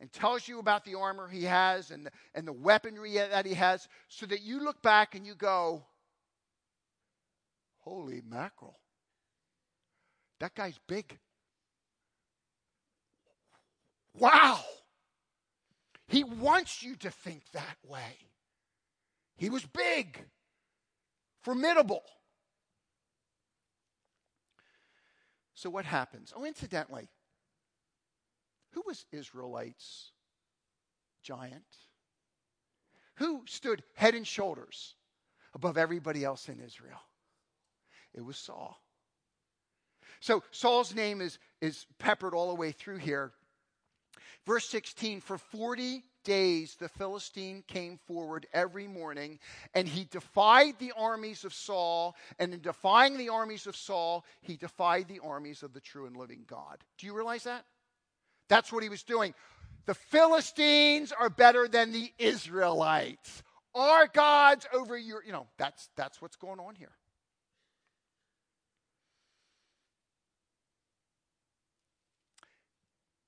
and 0.00 0.12
tells 0.12 0.46
you 0.46 0.58
about 0.58 0.84
the 0.84 0.94
armor 0.94 1.28
he 1.28 1.44
has 1.44 1.90
and 1.90 2.06
the, 2.06 2.10
and 2.34 2.46
the 2.46 2.52
weaponry 2.52 3.14
that 3.14 3.46
he 3.46 3.54
has 3.54 3.88
so 4.08 4.26
that 4.26 4.42
you 4.42 4.60
look 4.60 4.82
back 4.82 5.14
and 5.14 5.26
you 5.26 5.34
go, 5.34 5.84
Holy 7.78 8.20
mackerel. 8.28 8.80
That 10.40 10.54
guy's 10.54 10.78
big. 10.88 11.18
Wow. 14.18 14.60
He 16.08 16.24
wants 16.24 16.82
you 16.82 16.96
to 16.96 17.10
think 17.10 17.42
that 17.52 17.76
way. 17.86 18.18
He 19.36 19.50
was 19.50 19.64
big, 19.64 20.18
formidable. 21.42 22.02
So, 25.54 25.70
what 25.70 25.84
happens? 25.84 26.32
Oh, 26.36 26.44
incidentally, 26.44 27.08
who 28.76 28.82
was 28.86 29.06
Israelites' 29.10 30.12
giant? 31.22 31.64
Who 33.14 33.42
stood 33.46 33.82
head 33.94 34.14
and 34.14 34.26
shoulders 34.26 34.94
above 35.54 35.78
everybody 35.78 36.24
else 36.24 36.50
in 36.50 36.60
Israel? 36.60 37.00
It 38.12 38.20
was 38.20 38.36
Saul. 38.36 38.78
So 40.20 40.42
Saul's 40.50 40.94
name 40.94 41.22
is, 41.22 41.38
is 41.62 41.86
peppered 41.98 42.34
all 42.34 42.48
the 42.48 42.54
way 42.54 42.70
through 42.70 42.98
here. 42.98 43.32
Verse 44.44 44.68
16 44.68 45.22
For 45.22 45.38
40 45.38 46.02
days 46.22 46.76
the 46.78 46.90
Philistine 46.90 47.64
came 47.66 47.98
forward 48.06 48.46
every 48.52 48.86
morning, 48.86 49.38
and 49.72 49.88
he 49.88 50.04
defied 50.04 50.74
the 50.78 50.92
armies 50.98 51.44
of 51.44 51.54
Saul. 51.54 52.14
And 52.38 52.52
in 52.52 52.60
defying 52.60 53.16
the 53.16 53.30
armies 53.30 53.66
of 53.66 53.74
Saul, 53.74 54.26
he 54.42 54.58
defied 54.58 55.08
the 55.08 55.20
armies 55.20 55.62
of 55.62 55.72
the 55.72 55.80
true 55.80 56.04
and 56.04 56.14
living 56.14 56.44
God. 56.46 56.84
Do 56.98 57.06
you 57.06 57.16
realize 57.16 57.44
that? 57.44 57.64
That's 58.48 58.72
what 58.72 58.82
he 58.82 58.88
was 58.88 59.02
doing. 59.02 59.34
the 59.86 59.94
Philistines 59.94 61.12
are 61.12 61.30
better 61.30 61.68
than 61.68 61.92
the 61.92 62.12
Israelites. 62.18 63.42
Our 63.74 64.08
God's 64.08 64.66
over 64.72 64.96
your, 64.96 65.22
you 65.24 65.32
know, 65.32 65.46
that's, 65.58 65.88
that's 65.96 66.20
what's 66.20 66.36
going 66.36 66.58
on 66.58 66.74
here. 66.74 66.92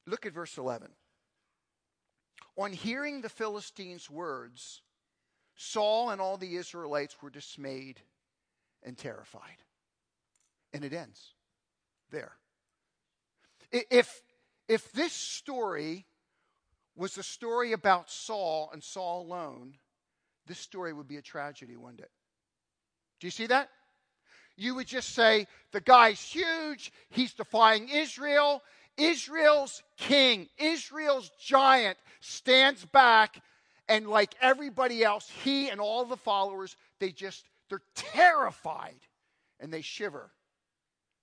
Look 0.06 0.24
at 0.24 0.32
verse 0.32 0.56
11. 0.56 0.88
On 2.56 2.72
hearing 2.72 3.20
the 3.20 3.28
Philistines' 3.28 4.10
words, 4.10 4.82
Saul 5.54 6.10
and 6.10 6.20
all 6.20 6.38
the 6.38 6.56
Israelites 6.56 7.16
were 7.20 7.30
dismayed 7.30 8.00
and 8.82 8.96
terrified. 8.96 9.62
And 10.72 10.84
it 10.84 10.92
ends 10.92 11.34
there. 12.10 12.32
If, 13.70 14.22
if 14.68 14.92
this 14.92 15.12
story 15.12 16.06
was 16.94 17.16
a 17.16 17.22
story 17.22 17.72
about 17.72 18.10
Saul 18.10 18.70
and 18.72 18.82
Saul 18.82 19.22
alone, 19.22 19.74
this 20.46 20.58
story 20.58 20.92
would 20.92 21.08
be 21.08 21.16
a 21.16 21.22
tragedy, 21.22 21.76
wouldn't 21.76 22.00
it? 22.00 22.10
Do 23.20 23.26
you 23.26 23.30
see 23.30 23.46
that? 23.46 23.70
You 24.56 24.74
would 24.74 24.88
just 24.88 25.14
say, 25.14 25.46
the 25.72 25.80
guy's 25.80 26.20
huge, 26.20 26.92
he's 27.10 27.32
defying 27.32 27.88
Israel, 27.88 28.62
Israel's 28.96 29.82
king, 29.96 30.48
Israel's 30.58 31.30
giant 31.40 31.96
stands 32.20 32.84
back, 32.84 33.40
and 33.88 34.08
like 34.08 34.34
everybody 34.40 35.04
else, 35.04 35.30
he 35.44 35.68
and 35.70 35.80
all 35.80 36.04
the 36.04 36.16
followers, 36.16 36.76
they 36.98 37.12
just, 37.12 37.44
they're 37.68 37.80
terrified 37.94 38.98
and 39.60 39.72
they 39.72 39.80
shiver 39.80 40.30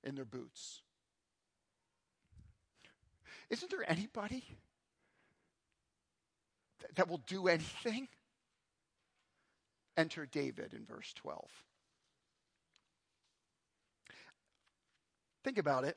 in 0.03 0.15
their 0.15 0.25
boots. 0.25 0.81
Isn't 3.49 3.69
there 3.69 3.89
anybody 3.89 4.43
that 6.95 7.07
will 7.07 7.21
do 7.27 7.47
anything? 7.47 8.07
Enter 9.97 10.25
David 10.25 10.73
in 10.73 10.85
verse 10.85 11.13
12. 11.13 11.47
Think 15.43 15.57
about 15.57 15.83
it. 15.83 15.95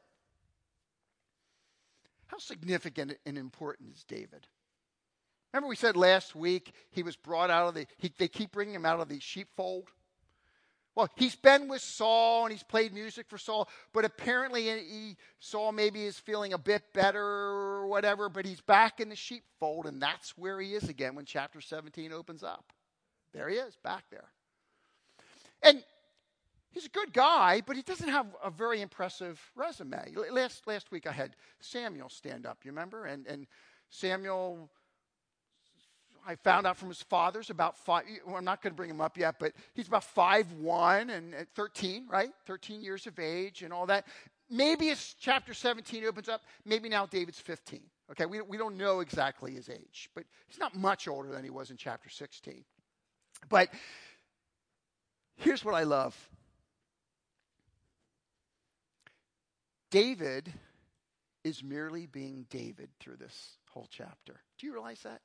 How 2.27 2.39
significant 2.39 3.17
and 3.25 3.39
important 3.39 3.95
is 3.95 4.05
David? 4.05 4.47
Remember, 5.53 5.69
we 5.69 5.77
said 5.77 5.97
last 5.97 6.37
week 6.37 6.73
he 6.91 7.03
was 7.03 7.17
brought 7.17 7.51
out 7.51 7.69
of 7.69 7.75
the, 7.75 7.87
he, 7.97 8.13
they 8.19 8.29
keep 8.29 8.53
bringing 8.53 8.75
him 8.75 8.85
out 8.85 9.01
of 9.01 9.09
the 9.09 9.19
sheepfold. 9.19 9.89
Well, 10.99 11.09
he's 11.15 11.37
been 11.37 11.69
with 11.69 11.81
Saul 11.81 12.47
and 12.47 12.53
he's 12.53 12.65
played 12.65 12.93
music 12.93 13.29
for 13.29 13.39
Saul, 13.39 13.69
but 13.93 14.05
apparently 14.05 14.65
he, 14.65 15.17
Saul 15.39 15.71
maybe 15.71 16.05
is 16.05 16.19
feeling 16.19 16.55
a 16.55 16.59
bit 16.59 16.83
better 16.93 17.23
or 17.23 17.87
whatever, 17.87 18.29
but 18.29 18.45
he's 18.45 18.61
back 18.61 18.99
in 18.99 19.09
the 19.09 19.15
sheepfold, 19.15 19.87
and 19.87 20.03
that's 20.03 20.37
where 20.37 20.61
he 20.61 20.75
is 20.75 20.89
again 20.89 21.15
when 21.15 21.25
chapter 21.25 21.61
17 21.61 22.13
opens 22.13 22.43
up. 22.43 22.73
There 23.33 23.49
he 23.49 23.59
is, 23.59 23.77
back 23.77 24.07
there. 24.11 24.25
And 25.63 25.85
he's 26.73 26.87
a 26.87 26.89
good 26.89 27.13
guy, 27.13 27.63
but 27.65 27.77
he 27.77 27.83
doesn't 27.83 28.09
have 28.09 28.27
a 28.43 28.51
very 28.51 28.81
impressive 28.81 29.41
resume. 29.55 30.17
Last, 30.33 30.67
last 30.67 30.91
week 30.91 31.07
I 31.07 31.13
had 31.13 31.37
Samuel 31.61 32.09
stand 32.09 32.45
up, 32.45 32.65
you 32.65 32.73
remember? 32.73 33.05
And, 33.05 33.25
and 33.29 33.47
Samuel, 33.89 34.69
I 36.27 36.35
found 36.37 36.67
out 36.67 36.77
from 36.77 36.89
his 36.89 37.03
father's 37.03 37.51
about 37.51 37.77
five, 37.77 38.05
well, 38.27 38.37
I'm 38.37 38.45
not 38.45 38.63
going 38.63 38.73
to 38.73 38.77
bring 38.77 38.91
him 38.91 39.01
up 39.01 39.17
yet, 39.17 39.37
but 39.39 39.53
he's 39.75 39.89
about 39.89 40.05
five 40.05 40.51
one 40.53 41.11
and 41.11 41.35
13, 41.55 42.07
right? 42.09 42.31
13 42.47 42.83
years 42.83 43.07
of 43.07 43.19
age 43.19 43.63
and 43.63 43.73
all 43.73 43.87
that. 43.87 44.07
Maybe 44.51 44.91
as 44.91 45.15
chapter 45.21 45.53
17 45.53 46.05
opens 46.05 46.29
up, 46.29 46.43
maybe 46.65 46.89
now 46.89 47.07
David's 47.07 47.39
15. 47.39 47.81
Okay, 48.11 48.27
we, 48.27 48.41
we 48.41 48.57
don't 48.57 48.77
know 48.77 49.01
exactly 49.01 49.53
his 49.53 49.69
age, 49.69 50.09
but 50.15 50.25
he's 50.47 50.59
not 50.59 50.75
much 50.75 51.07
older 51.07 51.31
than 51.31 51.45
he 51.45 51.51
was 51.51 51.71
in 51.71 51.77
chapter 51.77 52.09
16. 52.09 52.65
But 53.49 53.69
here's 55.37 55.65
what 55.65 55.75
I 55.75 55.83
love 55.83 56.17
David 59.91 60.53
is 61.45 61.63
merely 61.63 62.07
being 62.07 62.47
David 62.51 62.91
through 63.01 63.17
this 63.17 63.57
whole 63.71 63.89
chapter. 63.91 64.41
Do 64.59 64.67
you 64.67 64.73
realize 64.73 65.01
that? 65.03 65.21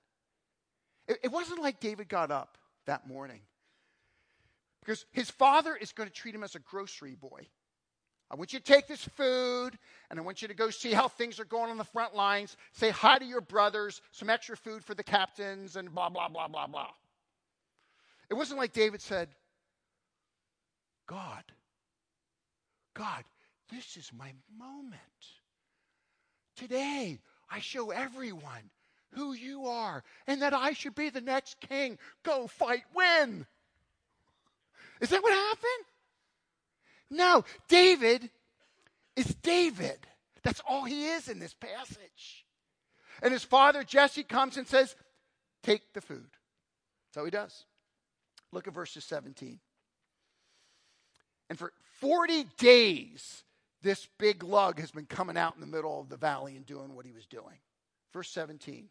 It, 1.07 1.19
it 1.23 1.31
wasn't 1.31 1.61
like 1.61 1.79
David 1.79 2.09
got 2.09 2.31
up 2.31 2.57
that 2.85 3.07
morning 3.07 3.41
because 4.81 5.05
his 5.11 5.29
father 5.29 5.75
is 5.75 5.91
going 5.91 6.09
to 6.09 6.13
treat 6.13 6.35
him 6.35 6.43
as 6.43 6.55
a 6.55 6.59
grocery 6.59 7.15
boy. 7.15 7.47
I 8.29 8.35
want 8.35 8.51
you 8.51 8.59
to 8.59 8.65
take 8.65 8.87
this 8.87 9.03
food 9.03 9.77
and 10.09 10.19
I 10.19 10.23
want 10.23 10.41
you 10.41 10.47
to 10.47 10.53
go 10.53 10.69
see 10.69 10.91
how 10.91 11.07
things 11.07 11.39
are 11.39 11.45
going 11.45 11.69
on 11.69 11.77
the 11.77 11.83
front 11.83 12.15
lines. 12.15 12.57
Say 12.71 12.89
hi 12.89 13.19
to 13.19 13.25
your 13.25 13.41
brothers, 13.41 14.01
some 14.11 14.29
extra 14.29 14.57
food 14.57 14.83
for 14.83 14.95
the 14.95 15.03
captains, 15.03 15.75
and 15.75 15.93
blah, 15.93 16.09
blah, 16.09 16.29
blah, 16.29 16.47
blah, 16.47 16.67
blah. 16.67 16.89
It 18.29 18.33
wasn't 18.33 18.59
like 18.59 18.73
David 18.73 19.01
said, 19.01 19.29
God, 21.05 21.43
God, 22.95 23.23
this 23.71 23.97
is 23.97 24.09
my 24.17 24.31
moment. 24.57 24.99
Today, 26.55 27.19
I 27.51 27.59
show 27.59 27.91
everyone 27.91 28.71
who 29.15 29.33
you 29.33 29.67
are 29.67 30.03
and 30.27 30.41
that 30.41 30.53
I 30.53 30.73
should 30.73 30.95
be 30.95 31.09
the 31.09 31.21
next 31.21 31.59
king. 31.59 31.97
Go 32.23 32.47
fight, 32.47 32.83
win. 32.93 33.45
Is 35.01 35.09
that 35.09 35.23
what 35.23 35.33
happened? 35.33 35.85
No, 37.09 37.45
David 37.67 38.29
is 39.15 39.35
David. 39.41 39.97
That's 40.43 40.61
all 40.67 40.83
he 40.83 41.07
is 41.07 41.29
in 41.29 41.39
this 41.39 41.53
passage. 41.53 42.45
And 43.21 43.31
his 43.31 43.43
father, 43.43 43.83
Jesse, 43.83 44.23
comes 44.23 44.57
and 44.57 44.67
says, 44.67 44.95
Take 45.61 45.93
the 45.93 46.01
food. 46.01 46.29
So 47.13 47.23
he 47.23 47.31
does. 47.31 47.65
Look 48.51 48.67
at 48.67 48.73
verses 48.73 49.05
17. 49.05 49.59
And 51.49 51.57
for 51.57 51.71
40 51.99 52.45
days, 52.57 53.43
this 53.81 54.07
big 54.17 54.43
lug 54.43 54.79
has 54.79 54.91
been 54.91 55.05
coming 55.05 55.37
out 55.37 55.55
in 55.55 55.61
the 55.61 55.67
middle 55.67 55.99
of 55.99 56.09
the 56.09 56.17
valley 56.17 56.55
and 56.55 56.65
doing 56.65 56.95
what 56.95 57.05
he 57.05 57.11
was 57.11 57.25
doing. 57.25 57.59
Verse 58.11 58.29
17. 58.29 58.89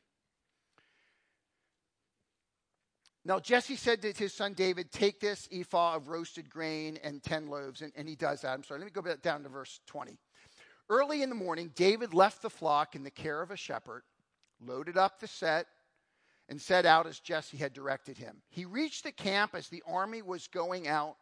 Now 3.24 3.38
Jesse 3.38 3.76
said 3.76 4.02
to 4.02 4.12
his 4.12 4.34
son 4.34 4.54
David, 4.54 4.90
Take 4.90 5.20
this 5.20 5.48
ephah 5.52 5.96
of 5.96 6.08
roasted 6.08 6.50
grain 6.50 6.98
and 7.02 7.22
10 7.22 7.48
loaves. 7.48 7.82
And, 7.82 7.92
and 7.96 8.08
he 8.08 8.16
does 8.16 8.42
that. 8.42 8.52
I'm 8.52 8.64
sorry, 8.64 8.80
let 8.80 8.86
me 8.86 8.92
go 8.92 9.02
back 9.02 9.22
down 9.22 9.42
to 9.44 9.48
verse 9.48 9.80
20. 9.86 10.18
Early 10.90 11.22
in 11.22 11.28
the 11.28 11.34
morning, 11.34 11.70
David 11.74 12.12
left 12.12 12.42
the 12.42 12.50
flock 12.50 12.94
in 12.96 13.04
the 13.04 13.10
care 13.10 13.40
of 13.40 13.50
a 13.50 13.56
shepherd, 13.56 14.02
loaded 14.60 14.96
up 14.96 15.20
the 15.20 15.28
set, 15.28 15.66
and 16.48 16.60
set 16.60 16.84
out 16.84 17.06
as 17.06 17.20
Jesse 17.20 17.56
had 17.56 17.72
directed 17.72 18.18
him. 18.18 18.42
He 18.50 18.64
reached 18.64 19.04
the 19.04 19.12
camp 19.12 19.54
as 19.54 19.68
the 19.68 19.82
army 19.86 20.20
was 20.20 20.48
going 20.48 20.88
out 20.88 21.16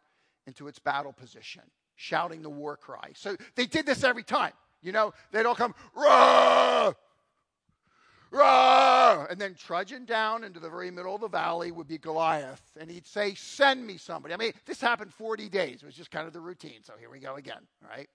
into 0.47 0.67
its 0.67 0.79
battle 0.79 1.13
position 1.13 1.63
shouting 2.01 2.41
the 2.41 2.49
war 2.49 2.75
cry. 2.75 3.11
So 3.13 3.37
they 3.55 3.67
did 3.67 3.85
this 3.85 4.03
every 4.03 4.23
time. 4.23 4.53
You 4.81 4.91
know, 4.91 5.13
they'd 5.31 5.45
all 5.45 5.55
come, 5.55 5.75
rah, 5.95 6.93
rah, 8.31 9.27
and 9.29 9.39
then 9.39 9.55
trudging 9.55 10.05
down 10.05 10.43
into 10.43 10.59
the 10.59 10.69
very 10.69 10.89
middle 10.89 11.15
of 11.15 11.21
the 11.21 11.27
valley 11.27 11.71
would 11.71 11.87
be 11.87 11.97
Goliath, 11.97 12.77
and 12.79 12.89
he'd 12.89 13.05
say, 13.05 13.35
"Send 13.35 13.85
me 13.85 13.97
somebody." 13.97 14.33
I 14.33 14.37
mean, 14.37 14.53
this 14.65 14.81
happened 14.81 15.13
40 15.13 15.49
days. 15.49 15.83
It 15.83 15.85
was 15.85 15.95
just 15.95 16.11
kind 16.11 16.25
of 16.25 16.33
the 16.33 16.39
routine. 16.39 16.83
So 16.83 16.97
here 16.97 17.09
we 17.09 17.19
go 17.19 17.35
again, 17.35 17.67
right? 17.87 18.09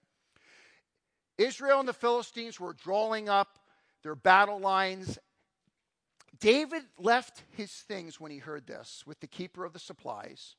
Israel 1.37 1.79
and 1.79 1.87
the 1.87 1.93
Philistines 1.93 2.59
were 2.59 2.73
drawing 2.73 3.29
up 3.29 3.59
their 4.01 4.15
battle 4.15 4.59
lines. 4.59 5.19
David 6.39 6.83
left 6.97 7.43
his 7.51 7.71
things 7.71 8.19
when 8.19 8.31
he 8.31 8.39
heard 8.39 8.67
this 8.67 9.05
with 9.05 9.19
the 9.19 9.27
keeper 9.27 9.63
of 9.65 9.73
the 9.73 9.79
supplies 9.79 10.55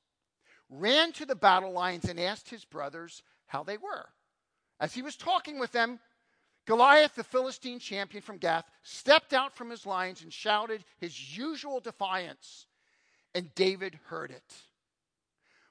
ran 0.71 1.13
to 1.13 1.25
the 1.25 1.35
battle 1.35 1.73
lines 1.73 2.05
and 2.05 2.21
asked 2.21 2.51
his 2.51 2.65
brothers 2.65 3.23
how 3.47 3.63
they 3.63 3.77
were. 3.77 4.11
As 4.81 4.95
he 4.95 5.03
was 5.03 5.17
talking 5.17 5.59
with 5.59 5.73
them, 5.73 5.99
Goliath, 6.69 7.15
the 7.15 7.25
Philistine 7.25 7.79
champion 7.79 8.23
from 8.23 8.37
Gath, 8.37 8.71
stepped 8.83 9.33
out 9.33 9.57
from 9.57 9.71
his 9.71 9.87
lines 9.87 10.21
and 10.23 10.31
shouted 10.31 10.85
his 10.99 11.35
usual 11.35 11.81
defiance, 11.81 12.67
and 13.35 13.55
David 13.55 13.99
heard 14.09 14.31
it. 14.31 14.55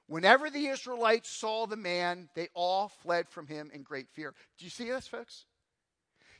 Whenever 0.08 0.50
the 0.50 0.66
Israelites 0.66 1.30
saw 1.30 1.66
the 1.66 1.76
man, 1.76 2.28
they 2.34 2.48
all 2.52 2.88
fled 2.88 3.28
from 3.28 3.46
him 3.46 3.70
in 3.72 3.84
great 3.84 4.08
fear. 4.08 4.34
Do 4.58 4.64
you 4.64 4.72
see 4.72 4.90
this, 4.90 5.06
folks? 5.06 5.44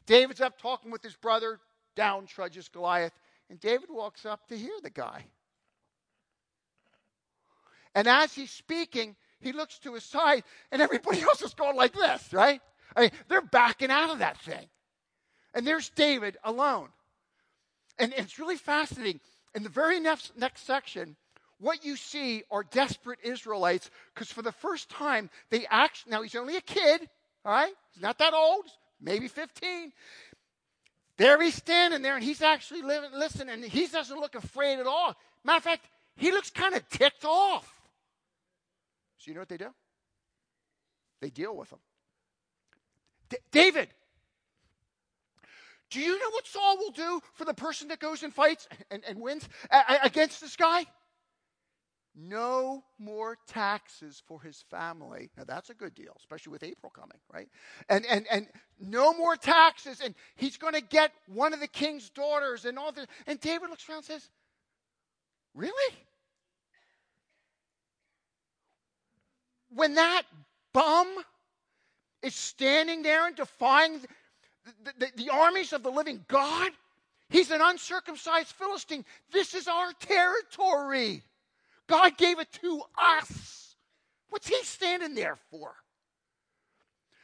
David's 0.07 0.41
up 0.41 0.59
talking 0.59 0.91
with 0.91 1.05
his 1.05 1.15
brother, 1.15 1.61
down 1.95 2.27
trudges 2.27 2.69
Goliath, 2.69 3.17
and 3.49 3.61
David 3.61 3.91
walks 3.91 4.27
up 4.27 4.49
to 4.49 4.59
hear 4.59 4.75
the 4.83 4.91
guy. 4.91 5.27
And 7.95 8.09
as 8.09 8.35
he's 8.35 8.50
speaking, 8.50 9.15
he 9.38 9.53
looks 9.53 9.79
to 9.81 9.95
his 9.95 10.03
side, 10.03 10.43
and 10.73 10.83
everybody 10.83 11.23
else 11.23 11.43
is 11.43 11.55
going 11.55 11.77
like 11.77 11.93
this, 11.93 12.33
right? 12.33 12.61
I 12.97 13.02
mean, 13.02 13.11
they're 13.28 13.42
backing 13.42 13.90
out 13.90 14.11
of 14.11 14.21
that 14.21 14.38
thing. 14.40 14.66
And 15.54 15.66
there's 15.66 15.88
David 15.90 16.37
alone. 16.45 16.88
And, 17.99 18.12
it's 18.16 18.38
really 18.38 18.57
fascinating. 18.57 19.21
In 19.54 19.62
the 19.62 19.68
very 19.68 19.99
next, 19.99 20.37
next 20.37 20.66
section, 20.66 21.16
what 21.59 21.85
you 21.85 21.97
see 21.97 22.45
are 22.50 22.62
desperate 22.62 23.18
Israelites 23.23 23.90
because 24.14 24.30
for 24.30 24.42
the 24.42 24.52
first 24.52 24.88
time, 24.88 25.30
they 25.50 25.66
actually, 25.68 26.12
now 26.12 26.23
he's 26.23 26.37
only 26.37 26.57
a 26.57 26.61
kid, 26.61 27.09
all 27.45 27.52
right? 27.52 27.73
He's 27.92 28.02
not 28.02 28.18
that 28.18 28.35
old, 28.35 28.66
maybe 29.00 29.26
15. 29.26 29.92
There 31.16 31.42
he's 31.42 31.57
standing 31.57 32.00
there, 32.02 32.14
and 32.14 32.23
he's 32.23 32.42
actually 32.42 32.83
living, 32.83 33.11
listening. 33.12 33.62
He 33.64 33.88
doesn't 33.88 34.21
look 34.21 34.37
afraid 34.37 34.78
at 34.78 34.87
all. 34.87 35.16
Matter 35.45 35.57
of 35.57 35.64
fact, 35.64 35.87
he 36.16 36.30
looks 36.30 36.50
kind 36.50 36.76
of 36.76 36.88
ticked 36.88 37.25
off. 37.25 37.68
So 39.18 39.30
you 39.30 39.35
know 39.35 39.40
what 39.40 39.49
they 39.49 39.57
do? 39.57 39.71
They 41.21 41.30
deal 41.30 41.57
with 41.57 41.73
him. 41.73 41.80
D- 43.28 43.37
David, 43.50 43.88
do 45.90 46.00
you 46.00 46.18
know 46.18 46.30
what 46.30 46.47
Saul 46.47 46.76
will 46.78 46.90
do 46.90 47.20
for 47.35 47.44
the 47.44 47.54
person 47.54 47.88
that 47.88 47.99
goes 47.99 48.23
and 48.23 48.32
fights 48.32 48.68
and, 48.90 49.02
and 49.06 49.20
wins 49.20 49.49
against 50.02 50.40
this 50.40 50.56
guy? 50.56 50.85
No 52.20 52.82
more 52.99 53.38
taxes 53.47 54.20
for 54.26 54.42
his 54.42 54.64
family. 54.70 55.30
Now 55.37 55.44
that's 55.44 55.70
a 55.70 55.75
good 55.75 55.94
deal, 55.94 56.14
especially 56.18 56.50
with 56.50 56.64
April 56.64 56.90
coming, 56.90 57.18
right? 57.32 57.49
And 57.88 58.04
and 58.06 58.26
and 58.28 58.49
no 58.80 59.14
more 59.14 59.37
taxes, 59.37 60.00
and 60.04 60.14
he's 60.35 60.56
going 60.56 60.75
to 60.75 60.80
get 60.80 61.12
one 61.28 61.54
of 61.54 61.61
the 61.61 61.68
king's 61.68 62.11
daughters 62.11 62.64
and 62.64 62.76
all 62.76 62.90
this. 62.90 63.06
And 63.28 63.40
David 63.40 63.70
looks 63.70 63.88
around 63.88 63.99
and 63.99 64.06
says, 64.06 64.28
"Really? 65.54 65.94
When 69.70 69.94
that 69.94 70.23
bum 70.73 71.06
is 72.22 72.34
standing 72.34 73.02
there 73.02 73.26
and 73.26 73.37
defying 73.37 74.00
the, 74.84 74.92
the, 74.98 75.12
the, 75.16 75.30
armies 75.30 75.72
of 75.72 75.82
the 75.82 75.90
living 75.90 76.25
God. 76.28 76.72
He's 77.30 77.50
an 77.50 77.60
uncircumcised 77.62 78.48
Philistine. 78.48 79.04
This 79.32 79.54
is 79.54 79.68
our 79.68 79.92
territory. 80.00 81.22
God 81.87 82.16
gave 82.16 82.38
it 82.38 82.50
to 82.62 82.82
us. 82.96 83.76
What's 84.30 84.48
he 84.48 84.62
standing 84.62 85.14
there 85.14 85.37
for? 85.50 85.75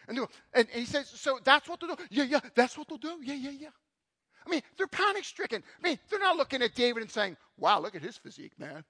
And, 0.08 0.18
and, 0.18 0.28
and 0.54 0.68
he 0.72 0.84
says, 0.84 1.08
So 1.08 1.38
that's 1.44 1.68
what 1.68 1.80
they'll 1.80 1.94
do? 1.94 2.02
Yeah, 2.10 2.24
yeah, 2.24 2.40
that's 2.54 2.76
what 2.76 2.88
they'll 2.88 2.98
do? 2.98 3.18
Yeah, 3.22 3.34
yeah, 3.34 3.50
yeah. 3.50 3.68
I 4.46 4.50
mean, 4.50 4.62
they're 4.76 4.86
panic 4.86 5.24
stricken. 5.24 5.62
I 5.82 5.88
mean, 5.88 5.98
they're 6.10 6.18
not 6.18 6.36
looking 6.36 6.62
at 6.62 6.74
David 6.74 7.02
and 7.02 7.10
saying, 7.10 7.36
Wow, 7.56 7.80
look 7.80 7.94
at 7.94 8.02
his 8.02 8.16
physique, 8.16 8.58
man. 8.58 8.84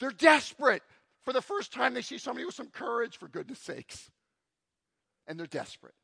They're 0.00 0.10
desperate. 0.10 0.82
For 1.24 1.32
the 1.32 1.40
first 1.40 1.72
time, 1.72 1.94
they 1.94 2.02
see 2.02 2.18
somebody 2.18 2.44
with 2.44 2.54
some 2.54 2.68
courage, 2.68 3.16
for 3.16 3.28
goodness 3.28 3.58
sakes. 3.58 4.10
And 5.26 5.38
they're 5.38 5.46
desperate. 5.46 5.94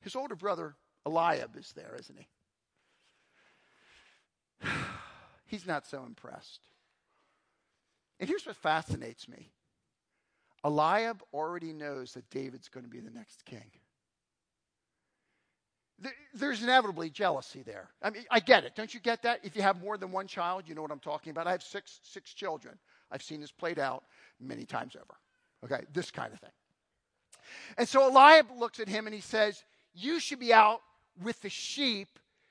His 0.00 0.16
older 0.16 0.34
brother, 0.34 0.74
Eliab, 1.06 1.56
is 1.56 1.72
there, 1.72 1.96
isn't 1.98 2.18
he? 2.18 2.26
He's 5.46 5.66
not 5.66 5.86
so 5.86 6.04
impressed. 6.04 6.60
And 8.20 8.28
here's 8.28 8.46
what 8.46 8.56
fascinates 8.56 9.28
me 9.28 9.52
Eliab 10.64 11.22
already 11.32 11.72
knows 11.72 12.14
that 12.14 12.28
David's 12.30 12.68
going 12.68 12.84
to 12.84 12.90
be 12.90 13.00
the 13.00 13.10
next 13.10 13.44
king. 13.44 13.70
There's 16.34 16.62
inevitably 16.62 17.10
jealousy 17.10 17.62
there. 17.62 17.90
I 18.02 18.10
mean, 18.10 18.24
I 18.30 18.40
get 18.40 18.64
it. 18.64 18.74
Don't 18.74 18.92
you 18.92 18.98
get 18.98 19.22
that? 19.22 19.40
If 19.44 19.54
you 19.54 19.62
have 19.62 19.80
more 19.80 19.96
than 19.96 20.10
one 20.10 20.26
child, 20.26 20.64
you 20.66 20.74
know 20.74 20.82
what 20.82 20.90
I'm 20.90 20.98
talking 20.98 21.30
about. 21.30 21.46
I 21.46 21.52
have 21.52 21.62
six 21.62 22.00
six 22.02 22.34
children. 22.34 22.76
I've 23.10 23.22
seen 23.22 23.40
this 23.40 23.52
played 23.52 23.78
out 23.78 24.02
many 24.40 24.64
times 24.64 24.96
over. 24.96 25.16
Okay, 25.64 25.84
this 25.92 26.10
kind 26.10 26.32
of 26.32 26.40
thing. 26.40 26.50
And 27.76 27.88
so 27.88 28.10
Eliab 28.10 28.46
looks 28.56 28.80
at 28.80 28.88
him 28.88 29.06
and 29.06 29.14
he 29.14 29.20
says, 29.20 29.64
you 29.94 30.20
should 30.20 30.38
be 30.38 30.52
out 30.52 30.80
with 31.22 31.40
the 31.42 31.50
sheep. 31.50 32.08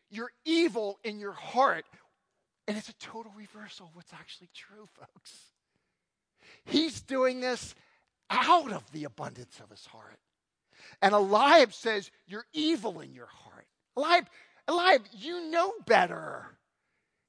You're 0.09 0.31
evil 0.45 0.99
in 1.03 1.19
your 1.19 1.31
heart. 1.31 1.85
And 2.67 2.77
it's 2.77 2.89
a 2.89 2.93
total 2.93 3.31
reversal 3.35 3.87
of 3.87 3.95
what's 3.95 4.13
actually 4.13 4.49
true, 4.53 4.87
folks. 4.93 5.35
He's 6.65 7.01
doing 7.01 7.39
this 7.39 7.75
out 8.29 8.71
of 8.71 8.89
the 8.91 9.05
abundance 9.05 9.59
of 9.61 9.69
his 9.69 9.85
heart. 9.87 10.19
And 11.01 11.13
Eliab 11.13 11.73
says, 11.73 12.11
You're 12.27 12.45
evil 12.53 13.01
in 13.01 13.13
your 13.13 13.27
heart. 13.27 13.65
Eliab, 13.97 14.27
Eliab, 14.67 15.01
you 15.17 15.49
know 15.49 15.73
better. 15.85 16.57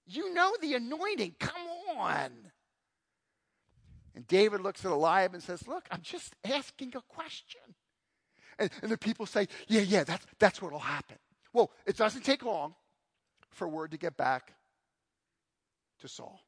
You 0.06 0.34
know 0.34 0.54
the 0.60 0.74
anointing. 0.74 1.36
Come 1.38 1.62
on. 1.96 2.30
And 4.14 4.26
David 4.26 4.60
looks 4.60 4.84
at 4.84 4.90
Eliab 4.90 5.34
and 5.34 5.42
says, 5.42 5.66
Look, 5.66 5.86
I'm 5.90 6.02
just 6.02 6.34
asking 6.44 6.94
a 6.96 7.00
question. 7.08 7.60
And, 8.58 8.70
and 8.82 8.90
the 8.90 8.98
people 8.98 9.26
say, 9.26 9.48
yeah, 9.68 9.80
yeah, 9.80 10.04
that's, 10.04 10.26
that's 10.38 10.62
what 10.62 10.72
will 10.72 10.78
happen. 10.78 11.16
Well, 11.52 11.70
it 11.86 11.96
doesn't 11.96 12.24
take 12.24 12.44
long 12.44 12.74
for 13.50 13.68
word 13.68 13.90
to 13.92 13.98
get 13.98 14.16
back 14.16 14.54
to 16.00 16.08
Saul. 16.08 16.40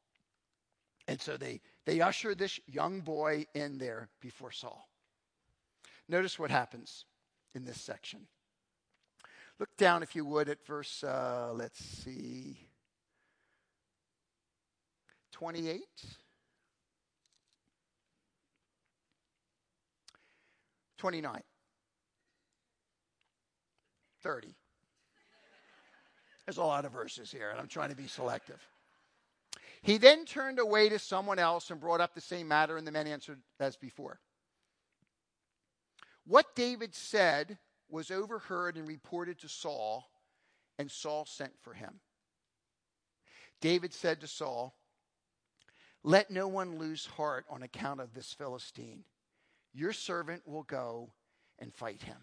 And 1.06 1.20
so 1.20 1.36
they, 1.36 1.60
they 1.84 2.00
usher 2.00 2.34
this 2.34 2.58
young 2.66 3.00
boy 3.00 3.46
in 3.54 3.78
there 3.78 4.08
before 4.20 4.50
Saul. 4.50 4.88
Notice 6.08 6.38
what 6.38 6.50
happens 6.50 7.04
in 7.54 7.64
this 7.64 7.80
section. 7.80 8.20
Look 9.58 9.76
down, 9.76 10.02
if 10.02 10.16
you 10.16 10.24
would, 10.24 10.48
at 10.48 10.66
verse, 10.66 11.04
uh, 11.04 11.52
let's 11.54 11.82
see, 11.84 12.58
28. 15.32 15.82
29. 21.04 21.42
30. 24.22 24.54
There's 26.46 26.56
a 26.56 26.64
lot 26.64 26.86
of 26.86 26.92
verses 26.92 27.30
here, 27.30 27.50
and 27.50 27.60
I'm 27.60 27.68
trying 27.68 27.90
to 27.90 27.94
be 27.94 28.06
selective. 28.06 28.66
He 29.82 29.98
then 29.98 30.24
turned 30.24 30.58
away 30.58 30.88
to 30.88 30.98
someone 30.98 31.38
else 31.38 31.70
and 31.70 31.78
brought 31.78 32.00
up 32.00 32.14
the 32.14 32.22
same 32.22 32.48
matter, 32.48 32.78
and 32.78 32.86
the 32.86 32.90
men 32.90 33.06
answered 33.06 33.38
as 33.60 33.76
before. 33.76 34.18
What 36.26 36.54
David 36.54 36.94
said 36.94 37.58
was 37.90 38.10
overheard 38.10 38.78
and 38.78 38.88
reported 38.88 39.38
to 39.40 39.48
Saul, 39.50 40.08
and 40.78 40.90
Saul 40.90 41.26
sent 41.26 41.52
for 41.60 41.74
him. 41.74 42.00
David 43.60 43.92
said 43.92 44.22
to 44.22 44.26
Saul, 44.26 44.74
Let 46.02 46.30
no 46.30 46.48
one 46.48 46.78
lose 46.78 47.04
heart 47.04 47.44
on 47.50 47.62
account 47.62 48.00
of 48.00 48.14
this 48.14 48.32
Philistine. 48.32 49.04
Your 49.74 49.92
servant 49.92 50.46
will 50.46 50.62
go 50.62 51.10
and 51.58 51.74
fight 51.74 52.02
him 52.02 52.16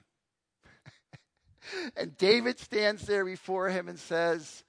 and 1.97 2.17
David 2.17 2.59
stands 2.59 3.05
there 3.05 3.25
before 3.25 3.69
him 3.69 3.87
and 3.87 3.99
says, 3.99 4.63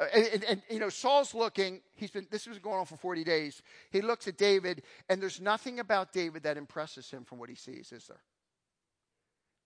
uh, 0.00 0.04
and, 0.14 0.26
and, 0.26 0.44
and, 0.44 0.62
you 0.70 0.78
know, 0.78 0.88
Saul's 0.88 1.34
looking, 1.34 1.80
he's 1.94 2.10
been, 2.10 2.26
this 2.30 2.46
was 2.46 2.58
going 2.58 2.78
on 2.78 2.86
for 2.86 2.96
40 2.96 3.24
days. 3.24 3.62
He 3.90 4.00
looks 4.00 4.28
at 4.28 4.36
David, 4.36 4.82
and 5.08 5.20
there's 5.20 5.40
nothing 5.40 5.80
about 5.80 6.12
David 6.12 6.44
that 6.44 6.56
impresses 6.56 7.10
him 7.10 7.24
from 7.24 7.38
what 7.38 7.48
he 7.48 7.54
sees, 7.54 7.92
is 7.92 8.06
there? 8.06 8.22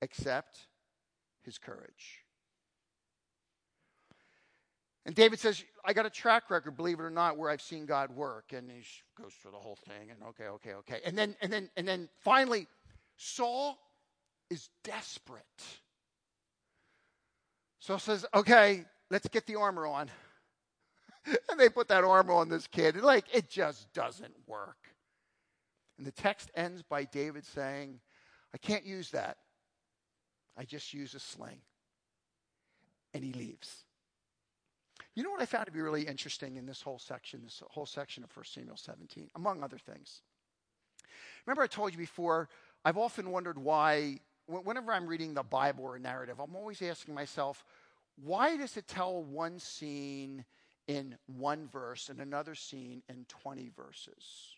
Except 0.00 0.58
his 1.42 1.58
courage. 1.58 2.24
And 5.05 5.15
David 5.15 5.41
says, 5.41 5.65
I 5.85 5.93
got 5.93 6.07
a 6.07 6.11
track 6.11 6.49
record, 6.49 6.77
believe 6.77 7.01
it 7.01 7.03
or 7.03 7.11
not, 7.11 7.37
where 7.37 7.51
I've 7.51 7.62
seen 7.62 7.87
God 7.87 8.15
work. 8.15 8.53
And 8.53 8.71
he 8.71 8.85
goes 9.21 9.33
through 9.35 9.51
the 9.51 9.57
whole 9.59 9.79
thing, 9.88 10.11
and 10.11 10.23
okay, 10.29 10.45
okay, 10.45 10.75
okay. 10.75 11.01
And 11.05 11.19
then, 11.19 11.35
and 11.43 11.53
then, 11.53 11.71
and 11.77 11.87
then 11.88 12.09
finally, 12.21 12.69
Saul 13.17 13.79
is 14.49 14.69
desperate. 14.85 15.43
So 17.81 17.97
says, 17.97 18.25
okay, 18.33 18.85
let's 19.11 19.27
get 19.27 19.47
the 19.47 19.57
armor 19.57 19.87
on. 19.87 20.09
and 21.27 21.59
they 21.59 21.69
put 21.69 21.88
that 21.88 22.05
armor 22.05 22.35
on 22.35 22.49
this 22.49 22.69
kid. 22.69 22.95
And 22.95 23.05
like, 23.05 23.25
it 23.33 23.51
just 23.51 23.93
doesn't 23.93 24.35
work. 24.47 24.77
And 25.99 26.07
the 26.07 26.12
text 26.12 26.51
ends 26.55 26.83
by 26.83 27.05
David 27.05 27.45
saying, 27.45 27.99
I 28.55 28.59
can't 28.59 28.85
use 28.85 29.11
that. 29.11 29.38
I 30.57 30.65
just 30.65 30.95
use 30.95 31.15
a 31.15 31.21
sling. 31.21 31.61
And 33.15 33.25
he 33.25 33.33
leaves. 33.33 33.85
You 35.14 35.22
know 35.22 35.31
what 35.31 35.42
I 35.42 35.46
found 35.46 35.66
to 35.66 35.72
be 35.72 35.81
really 35.81 36.03
interesting 36.03 36.57
in 36.57 36.64
this 36.64 36.81
whole 36.81 36.98
section, 36.98 37.42
this 37.44 37.62
whole 37.70 37.87
section 37.87 38.25
of 38.25 38.35
1 38.35 38.44
Samuel 38.46 38.77
17, 38.77 39.31
among 39.35 39.62
other 39.62 39.79
things? 39.79 40.22
Remember, 41.46 41.62
I 41.62 41.66
told 41.66 41.92
you 41.92 41.98
before, 41.98 42.48
I've 42.85 42.96
often 42.96 43.31
wondered 43.31 43.59
why 43.59 44.20
whenever 44.46 44.92
I'm 44.92 45.07
reading 45.07 45.35
the 45.35 45.42
Bible 45.42 45.85
or 45.85 45.96
a 45.96 46.01
narrative, 46.01 46.40
I'm 46.40 46.57
always 46.57 46.83
asking 46.83 47.14
myself, 47.14 47.64
why 48.22 48.57
does 48.57 48.77
it 48.77 48.88
tell 48.88 49.22
one 49.22 49.59
scene 49.59 50.44
in 50.88 51.16
one 51.27 51.68
verse 51.68 52.09
and 52.09 52.20
another 52.20 52.55
scene 52.55 53.03
in 53.09 53.25
20 53.29 53.70
verses? 53.77 54.57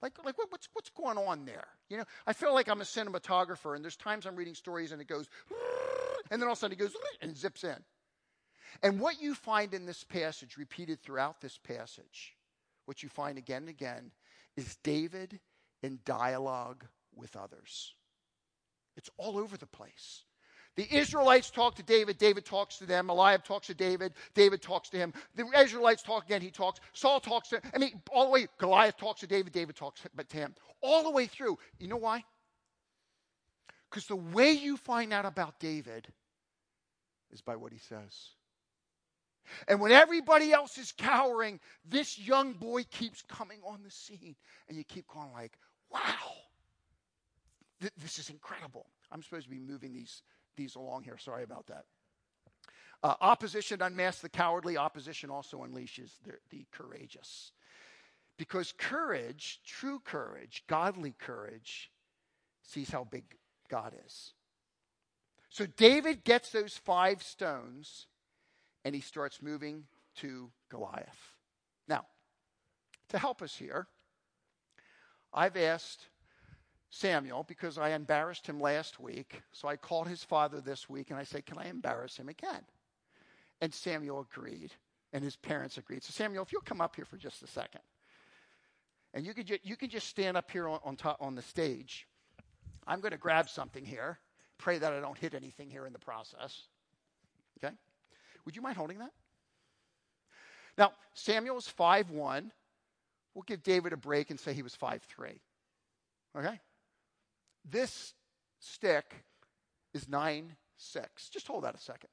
Like, 0.00 0.12
like 0.24 0.36
what's, 0.36 0.68
what's 0.72 0.90
going 0.90 1.16
on 1.16 1.44
there? 1.44 1.68
You 1.88 1.98
know, 1.98 2.04
I 2.26 2.32
feel 2.32 2.52
like 2.52 2.68
I'm 2.68 2.80
a 2.80 2.84
cinematographer, 2.84 3.74
and 3.76 3.84
there's 3.84 3.96
times 3.96 4.26
I'm 4.26 4.36
reading 4.36 4.54
stories 4.54 4.92
and 4.92 5.00
it 5.00 5.06
goes, 5.06 5.28
and 6.30 6.40
then 6.40 6.48
all 6.48 6.52
of 6.52 6.58
a 6.58 6.60
sudden 6.60 6.76
it 6.76 6.80
goes 6.80 6.92
and 7.20 7.36
zips 7.36 7.64
in. 7.64 7.76
And 8.82 9.00
what 9.00 9.20
you 9.20 9.34
find 9.34 9.74
in 9.74 9.86
this 9.86 10.04
passage, 10.04 10.56
repeated 10.56 11.02
throughout 11.02 11.40
this 11.40 11.58
passage, 11.58 12.34
what 12.86 13.02
you 13.02 13.08
find 13.08 13.38
again 13.38 13.62
and 13.62 13.68
again, 13.68 14.10
is 14.56 14.76
David 14.82 15.40
in 15.82 15.98
dialogue 16.04 16.84
with 17.14 17.36
others. 17.36 17.94
It's 18.96 19.10
all 19.16 19.38
over 19.38 19.56
the 19.56 19.66
place. 19.66 20.24
The 20.76 20.86
Israelites 20.94 21.50
talk 21.50 21.74
to 21.76 21.82
David, 21.82 22.16
David 22.16 22.46
talks 22.46 22.78
to 22.78 22.86
them. 22.86 23.10
Eliab 23.10 23.44
talks 23.44 23.66
to 23.66 23.74
David, 23.74 24.14
David 24.34 24.62
talks 24.62 24.88
to 24.90 24.96
him. 24.96 25.12
The 25.34 25.46
Israelites 25.58 26.02
talk 26.02 26.24
again, 26.24 26.40
he 26.40 26.50
talks. 26.50 26.80
Saul 26.94 27.20
talks 27.20 27.50
to 27.50 27.56
him. 27.56 27.62
I 27.74 27.78
mean, 27.78 28.00
all 28.10 28.24
the 28.24 28.30
way, 28.30 28.46
Goliath 28.58 28.96
talks 28.96 29.20
to 29.20 29.26
David, 29.26 29.52
David 29.52 29.76
talks 29.76 30.00
to 30.00 30.36
him. 30.36 30.54
All 30.80 31.02
the 31.02 31.10
way 31.10 31.26
through. 31.26 31.58
You 31.78 31.88
know 31.88 31.96
why? 31.96 32.24
Because 33.90 34.06
the 34.06 34.16
way 34.16 34.52
you 34.52 34.78
find 34.78 35.12
out 35.12 35.26
about 35.26 35.60
David, 35.60 36.08
is 37.32 37.42
by 37.42 37.56
what 37.56 37.72
he 37.72 37.78
says. 37.78 38.30
And 39.68 39.80
when 39.80 39.92
everybody 39.92 40.52
else 40.52 40.78
is 40.78 40.92
cowering, 40.92 41.60
this 41.84 42.18
young 42.18 42.52
boy 42.52 42.84
keeps 42.84 43.22
coming 43.22 43.58
on 43.66 43.82
the 43.82 43.90
scene. 43.90 44.36
And 44.68 44.76
you 44.76 44.84
keep 44.84 45.06
going 45.08 45.32
like, 45.32 45.58
wow, 45.90 46.00
th- 47.80 47.92
this 48.00 48.18
is 48.18 48.30
incredible. 48.30 48.86
I'm 49.10 49.22
supposed 49.22 49.44
to 49.44 49.50
be 49.50 49.58
moving 49.58 49.92
these, 49.92 50.22
these 50.56 50.74
along 50.74 51.04
here. 51.04 51.18
Sorry 51.18 51.42
about 51.42 51.66
that. 51.66 51.84
Uh, 53.02 53.14
opposition 53.20 53.82
unmasks 53.82 54.22
the 54.22 54.28
cowardly. 54.28 54.76
Opposition 54.76 55.28
also 55.28 55.58
unleashes 55.58 56.12
the, 56.24 56.34
the 56.50 56.66
courageous. 56.70 57.52
Because 58.38 58.72
courage, 58.72 59.60
true 59.66 60.00
courage, 60.04 60.64
godly 60.68 61.14
courage, 61.18 61.90
sees 62.62 62.90
how 62.90 63.04
big 63.04 63.24
God 63.68 63.94
is. 64.06 64.32
So 65.48 65.66
David 65.66 66.24
gets 66.24 66.50
those 66.50 66.78
five 66.78 67.22
stones 67.22 68.06
and 68.84 68.94
he 68.94 69.00
starts 69.00 69.42
moving 69.42 69.84
to 70.16 70.50
Goliath. 70.68 71.34
Now, 71.88 72.04
to 73.08 73.18
help 73.18 73.42
us 73.42 73.56
here, 73.56 73.86
I've 75.32 75.56
asked 75.56 76.08
Samuel 76.90 77.44
because 77.44 77.78
I 77.78 77.90
embarrassed 77.90 78.46
him 78.46 78.60
last 78.60 79.00
week. 79.00 79.42
So 79.52 79.66
I 79.68 79.76
called 79.76 80.08
his 80.08 80.22
father 80.22 80.60
this 80.60 80.88
week 80.88 81.10
and 81.10 81.18
I 81.18 81.24
said, 81.24 81.46
Can 81.46 81.58
I 81.58 81.68
embarrass 81.68 82.16
him 82.16 82.28
again? 82.28 82.62
And 83.60 83.72
Samuel 83.72 84.26
agreed, 84.32 84.72
and 85.12 85.22
his 85.22 85.36
parents 85.36 85.78
agreed. 85.78 86.02
So, 86.02 86.10
Samuel, 86.10 86.42
if 86.42 86.52
you'll 86.52 86.62
come 86.62 86.80
up 86.80 86.96
here 86.96 87.04
for 87.04 87.16
just 87.16 87.42
a 87.42 87.46
second, 87.46 87.80
and 89.14 89.24
you 89.24 89.34
can, 89.34 89.46
ju- 89.46 89.58
you 89.62 89.76
can 89.76 89.88
just 89.88 90.08
stand 90.08 90.36
up 90.36 90.50
here 90.50 90.68
on, 90.68 90.80
on, 90.84 90.96
top, 90.96 91.18
on 91.20 91.34
the 91.34 91.42
stage. 91.42 92.06
I'm 92.86 93.00
going 93.00 93.12
to 93.12 93.18
grab 93.18 93.48
something 93.48 93.84
here. 93.84 94.18
Pray 94.58 94.78
that 94.78 94.92
I 94.92 95.00
don't 95.00 95.18
hit 95.18 95.34
anything 95.34 95.70
here 95.70 95.86
in 95.86 95.92
the 95.92 95.98
process. 95.98 96.62
Okay? 97.62 97.74
Would 98.44 98.56
you 98.56 98.62
mind 98.62 98.76
holding 98.76 98.98
that? 98.98 99.12
Now, 100.76 100.92
Samuel 101.14 101.58
is 101.58 101.72
5'1. 101.78 102.50
We'll 103.34 103.42
give 103.46 103.62
David 103.62 103.92
a 103.92 103.96
break 103.96 104.30
and 104.30 104.38
say 104.38 104.52
he 104.52 104.62
was 104.62 104.76
5'3. 104.76 105.00
Okay? 106.36 106.60
This 107.68 108.14
stick 108.58 109.24
is 109.94 110.06
9'6. 110.06 110.50
Just 111.30 111.46
hold 111.46 111.64
that 111.64 111.74
a 111.74 111.78
second. 111.78 112.10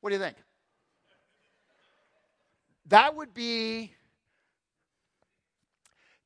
What 0.00 0.10
do 0.10 0.16
you 0.16 0.22
think? 0.22 0.36
That 2.86 3.14
would 3.16 3.34
be 3.34 3.92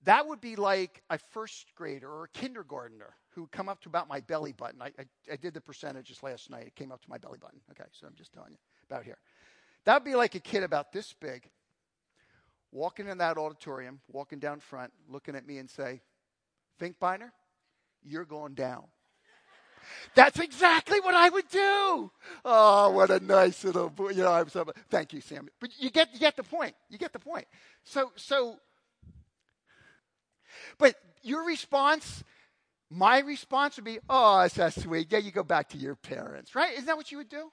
that 0.05 0.27
would 0.27 0.41
be 0.41 0.57
like 0.57 1.03
a 1.11 1.19
first 1.19 1.73
grader 1.77 2.11
or 2.11 2.25
a 2.25 2.29
kindergartner 2.29 3.15
who 3.35 3.47
come 3.49 3.69
up 3.69 3.81
to 3.83 3.89
about 3.89 4.09
my 4.09 4.21
belly 4.21 4.53
button. 4.53 4.83
I, 4.83 4.87
I, 4.99 5.33
I, 5.33 5.37
did 5.37 5.55
the 5.55 5.61
percentages 5.61 6.23
last 6.23 6.51
night. 6.51 6.67
It 6.67 6.75
came 6.75 6.93
up 6.93 7.03
to 7.03 7.11
my 7.11 7.19
belly 7.19 7.39
button. 7.41 7.61
Okay, 7.71 7.89
so 7.93 8.07
I'm 8.07 8.15
just 8.15 8.33
telling 8.33 8.53
you 8.53 8.59
about 8.91 9.05
here. 9.05 9.19
That 9.85 9.95
would 9.95 10.05
be 10.05 10.15
like 10.15 10.35
a 10.35 10.41
kid 10.41 10.63
about 10.63 10.93
this 10.93 11.15
big 11.15 11.49
walking 12.73 13.07
in 13.07 13.19
that 13.19 13.37
auditorium, 13.37 14.01
walking 14.11 14.39
down 14.39 14.59
front, 14.61 14.93
looking 15.09 15.37
at 15.37 15.47
me 15.47 15.59
and 15.59 15.71
say, 15.71 16.01
Finkbeiner, 16.81 17.31
you're 18.03 18.25
going 18.25 18.55
down. 18.55 18.85
That's 20.15 20.39
exactly 20.39 21.01
what 21.01 21.15
I 21.15 21.29
would 21.29 21.49
do. 21.49 22.11
Oh, 22.45 22.91
what 22.91 23.11
a 23.11 23.21
nice 23.21 23.65
little 23.65 23.91
boy. 23.91 24.11
You 24.11 24.23
know, 24.23 24.33
I'm 24.33 24.49
so, 24.49 24.65
thank 24.91 25.13
you, 25.13 25.21
Sam. 25.21 25.49
But 25.61 25.71
you 25.79 25.91
get, 25.91 26.09
you 26.13 26.21
get 26.21 26.37
the 26.37 26.43
point. 26.43 26.75
You 26.89 26.99
get 26.99 27.13
the 27.13 27.19
point. 27.19 27.47
So, 27.85 28.13
so, 28.17 28.57
but 30.79 30.95
your 31.23 31.45
response, 31.45 32.25
my 32.93 33.21
response 33.21 33.77
would 33.77 33.85
be, 33.85 33.99
oh, 34.09 34.47
that's 34.55 34.83
sweet. 34.83 35.11
Yeah, 35.11 35.19
you 35.19 35.31
go 35.31 35.43
back 35.43 35.71
to 35.71 35.79
your 35.79 35.95
parents, 35.95 36.55
right? 36.55 36.73
Isn't 36.75 36.87
that 36.87 36.97
what 36.97 37.11
you 37.11 37.19
would 37.19 37.31
do? 37.31 37.51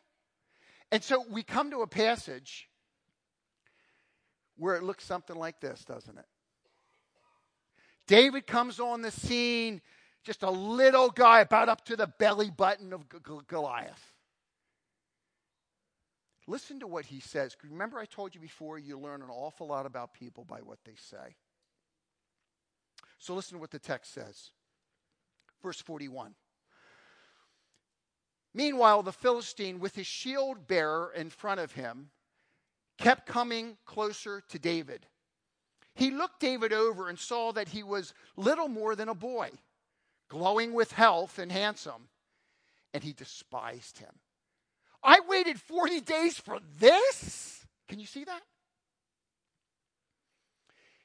And 0.92 1.04
so 1.04 1.24
we 1.30 1.44
come 1.44 1.72
to 1.72 1.82
a 1.82 1.88
passage 1.88 2.68
where 4.58 4.76
it 4.76 4.84
looks 4.84 5.06
something 5.06 5.36
like 5.36 5.62
this, 5.62 5.86
doesn't 5.86 6.18
it? 6.18 6.26
David 8.08 8.48
comes 8.48 8.80
on 8.80 9.02
the 9.02 9.12
scene 9.12 9.82
just 10.24 10.44
a 10.44 10.52
little 10.52 11.10
guy 11.10 11.40
about 11.40 11.70
up 11.70 11.86
to 11.86 11.96
the 11.96 12.08
belly 12.08 12.50
button 12.50 12.92
of 12.92 13.06
Goliath. 13.48 14.14
Listen 16.48 16.80
to 16.80 16.88
what 16.88 17.06
he 17.06 17.20
says. 17.20 17.56
Remember, 17.64 18.00
I 18.00 18.06
told 18.06 18.36
you 18.36 18.42
before, 18.42 18.78
you 18.78 19.00
learn 19.00 19.22
an 19.22 19.30
awful 19.30 19.68
lot 19.68 19.86
about 19.86 20.14
people 20.14 20.44
by 20.44 20.60
what 20.60 20.80
they 20.84 20.96
say. 20.98 21.36
So 23.20 23.36
listen 23.36 23.56
to 23.58 23.62
what 23.62 23.72
the 23.72 23.80
text 23.80 24.14
says. 24.14 24.50
Verse 25.62 25.82
41. 25.82 26.36
Meanwhile, 28.54 29.04
the 29.04 29.12
Philistine, 29.12 29.80
with 29.80 29.96
his 29.96 30.08
shield 30.08 30.68
bearer 30.68 31.14
in 31.16 31.30
front 31.30 31.60
of 31.60 31.74
him, 31.74 32.10
kept 32.98 33.28
coming 33.28 33.78
closer 33.86 34.42
to 34.50 34.60
David. 34.60 35.06
He 35.94 36.12
looked 36.12 36.40
David 36.40 36.74
over 36.74 37.10
and 37.10 37.20
saw 37.20 37.52
that 37.52 37.70
he 37.70 37.84
was 37.84 38.14
little 38.36 38.68
more 38.68 38.96
than 38.96 39.10
a 39.10 39.16
boy 39.16 39.52
glowing 40.30 40.74
with 40.74 40.92
health 40.92 41.40
and 41.40 41.52
handsome, 41.52 42.08
and 42.94 43.04
he 43.04 43.14
despised 43.14 43.98
him. 43.98 44.14
I 45.04 45.20
waited 45.28 45.60
40 45.60 46.02
days 46.02 46.38
for 46.38 46.60
this? 46.80 47.66
Can 47.88 48.00
you 48.00 48.06
see 48.06 48.24
that? 48.24 48.42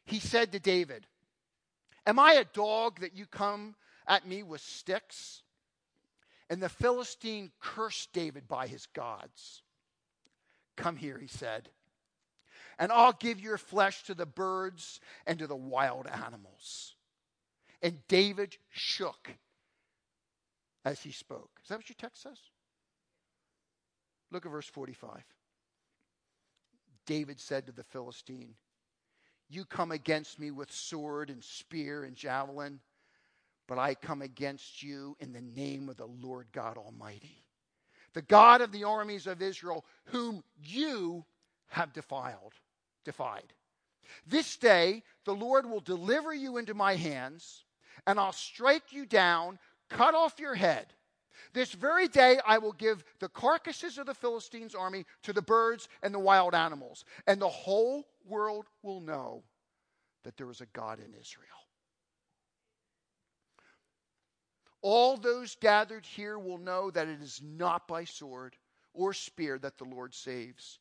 He 0.04 0.18
said 0.18 0.52
to 0.52 0.60
David, 0.60 1.06
Am 2.06 2.18
I 2.18 2.34
a 2.34 2.44
dog 2.44 3.00
that 3.00 3.16
you 3.16 3.24
come 3.24 3.74
at 4.06 4.26
me 4.26 4.42
with 4.42 4.60
sticks? 4.60 5.42
And 6.50 6.62
the 6.62 6.68
Philistine 6.68 7.50
cursed 7.60 8.12
David 8.12 8.46
by 8.46 8.66
his 8.66 8.86
gods. 8.86 9.62
Come 10.76 10.96
here, 10.96 11.18
he 11.18 11.26
said, 11.26 11.68
and 12.78 12.90
I'll 12.90 13.12
give 13.12 13.40
your 13.40 13.58
flesh 13.58 14.02
to 14.04 14.14
the 14.14 14.26
birds 14.26 15.00
and 15.26 15.38
to 15.38 15.46
the 15.46 15.56
wild 15.56 16.06
animals. 16.06 16.94
And 17.82 17.98
David 18.08 18.56
shook 18.70 19.30
as 20.84 21.00
he 21.00 21.12
spoke. 21.12 21.50
Is 21.62 21.68
that 21.68 21.78
what 21.78 21.88
your 21.88 21.96
text 21.98 22.22
says? 22.22 22.38
Look 24.30 24.44
at 24.44 24.52
verse 24.52 24.66
45. 24.66 25.22
David 27.06 27.38
said 27.38 27.66
to 27.66 27.72
the 27.72 27.84
Philistine, 27.84 28.54
You 29.48 29.64
come 29.64 29.92
against 29.92 30.40
me 30.40 30.50
with 30.50 30.72
sword 30.72 31.30
and 31.30 31.44
spear 31.44 32.04
and 32.04 32.16
javelin, 32.16 32.80
but 33.66 33.78
I 33.78 33.94
come 33.94 34.22
against 34.22 34.82
you 34.82 35.16
in 35.20 35.32
the 35.32 35.40
name 35.40 35.88
of 35.88 35.96
the 35.96 36.06
Lord 36.06 36.46
God 36.52 36.76
Almighty, 36.76 37.44
the 38.12 38.22
God 38.22 38.60
of 38.60 38.72
the 38.72 38.84
armies 38.84 39.26
of 39.26 39.42
Israel, 39.42 39.84
whom 40.06 40.42
you 40.62 41.24
have 41.68 41.92
defiled, 41.92 42.54
defied. 43.04 43.52
This 44.26 44.56
day 44.56 45.02
the 45.24 45.34
Lord 45.34 45.68
will 45.68 45.80
deliver 45.80 46.32
you 46.34 46.58
into 46.58 46.74
my 46.74 46.94
hands 46.94 47.64
and 48.06 48.18
I'll 48.18 48.32
strike 48.32 48.92
you 48.92 49.06
down, 49.06 49.58
cut 49.88 50.14
off 50.14 50.38
your 50.38 50.54
head. 50.54 50.86
This 51.52 51.72
very 51.72 52.08
day 52.08 52.38
I 52.46 52.58
will 52.58 52.72
give 52.72 53.04
the 53.20 53.28
carcasses 53.28 53.98
of 53.98 54.06
the 54.06 54.14
Philistines' 54.14 54.74
army 54.74 55.06
to 55.22 55.32
the 55.32 55.42
birds 55.42 55.88
and 56.02 56.12
the 56.12 56.18
wild 56.18 56.54
animals, 56.54 57.04
and 57.26 57.40
the 57.40 57.48
whole 57.48 58.04
world 58.26 58.66
will 58.82 59.00
know 59.00 59.44
that 60.24 60.36
there 60.36 60.50
is 60.50 60.60
a 60.60 60.66
God 60.66 60.98
in 60.98 61.14
Israel. 61.18 61.48
All 64.84 65.16
those 65.16 65.56
gathered 65.62 66.04
here 66.04 66.38
will 66.38 66.58
know 66.58 66.90
that 66.90 67.08
it 67.08 67.22
is 67.22 67.40
not 67.42 67.88
by 67.88 68.04
sword 68.04 68.54
or 68.92 69.14
spear 69.14 69.58
that 69.58 69.78
the 69.78 69.86
Lord 69.86 70.12
saves. 70.12 70.78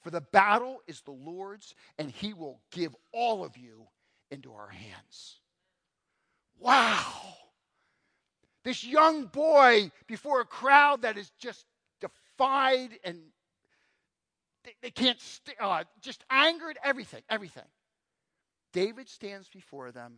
For 0.00 0.08
the 0.08 0.22
battle 0.22 0.80
is 0.86 1.02
the 1.02 1.10
Lord's, 1.12 1.74
and 1.98 2.10
he 2.10 2.32
will 2.32 2.62
give 2.72 2.96
all 3.12 3.44
of 3.44 3.58
you 3.58 3.86
into 4.30 4.54
our 4.54 4.70
hands. 4.70 5.40
Wow. 6.58 7.04
This 8.64 8.82
young 8.82 9.26
boy 9.26 9.90
before 10.06 10.40
a 10.40 10.46
crowd 10.46 11.02
that 11.02 11.18
is 11.18 11.30
just 11.38 11.66
defied 12.00 12.98
and 13.04 13.18
they, 14.64 14.72
they 14.80 14.90
can't, 14.90 15.20
st- 15.20 15.58
uh, 15.60 15.84
just 16.00 16.24
angered, 16.30 16.78
everything, 16.82 17.22
everything. 17.28 17.68
David 18.72 19.10
stands 19.10 19.50
before 19.50 19.92
them. 19.92 20.14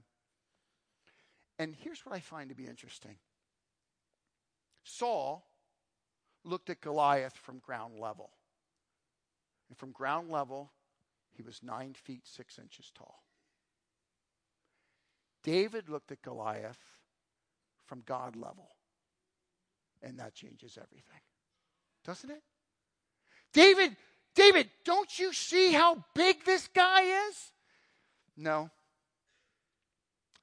And 1.59 1.75
here's 1.75 2.05
what 2.05 2.15
I 2.15 2.21
find 2.21 2.49
to 2.51 2.55
be 2.55 2.67
interesting 2.67 3.17
Saul 4.85 5.45
looked 6.45 6.71
at 6.71 6.81
Goliath 6.81 7.37
from 7.37 7.59
ground 7.59 7.99
level. 7.99 8.31
And 9.69 9.77
from 9.77 9.91
ground 9.91 10.31
level, 10.31 10.71
he 11.33 11.43
was 11.43 11.61
nine 11.63 11.95
feet 11.95 12.23
six 12.25 12.59
inches 12.59 12.93
tall. 12.95 13.23
David 15.43 15.89
looked 15.89 16.13
at 16.13 16.23
Goliath 16.23 16.79
from 17.85 18.03
God 18.07 18.37
level, 18.37 18.71
and 20.03 20.19
that 20.19 20.35
changes 20.35 20.77
everything. 20.77 21.21
Doesn't 22.05 22.31
it? 22.31 22.43
David, 23.53 23.97
David, 24.35 24.71
don't 24.85 25.19
you 25.19 25.33
see 25.33 25.73
how 25.73 26.05
big 26.15 26.45
this 26.45 26.69
guy 26.69 27.29
is? 27.29 27.53
No. 28.37 28.71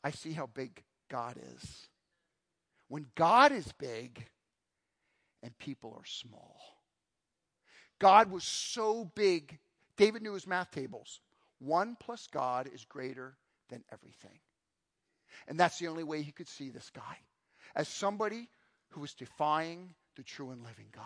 I 0.04 0.12
see 0.12 0.34
how 0.34 0.48
big 0.48 0.84
God 1.14 1.38
is. 1.54 1.88
When 2.88 3.06
God 3.14 3.52
is 3.52 3.72
big 3.74 4.26
and 5.44 5.56
people 5.60 5.94
are 5.96 6.06
small. 6.06 6.58
God 8.00 8.32
was 8.32 8.44
so 8.44 9.12
big, 9.14 9.60
David 9.96 10.24
knew 10.24 10.34
his 10.34 10.48
math 10.48 10.72
tables. 10.72 11.20
One 11.60 11.96
plus 12.00 12.28
God 12.34 12.68
is 12.74 12.84
greater 12.84 13.38
than 13.70 13.84
everything. 13.92 14.40
And 15.48 15.60
that's 15.60 15.78
the 15.78 15.88
only 15.88 16.04
way 16.04 16.24
he 16.24 16.32
could 16.32 16.48
see 16.48 16.72
this 16.72 16.90
guy 16.90 17.20
as 17.76 17.88
somebody 17.88 18.50
who 18.90 19.02
was 19.02 19.14
defying 19.14 19.94
the 20.16 20.24
true 20.24 20.50
and 20.50 20.64
living 20.64 20.88
God. 20.92 21.06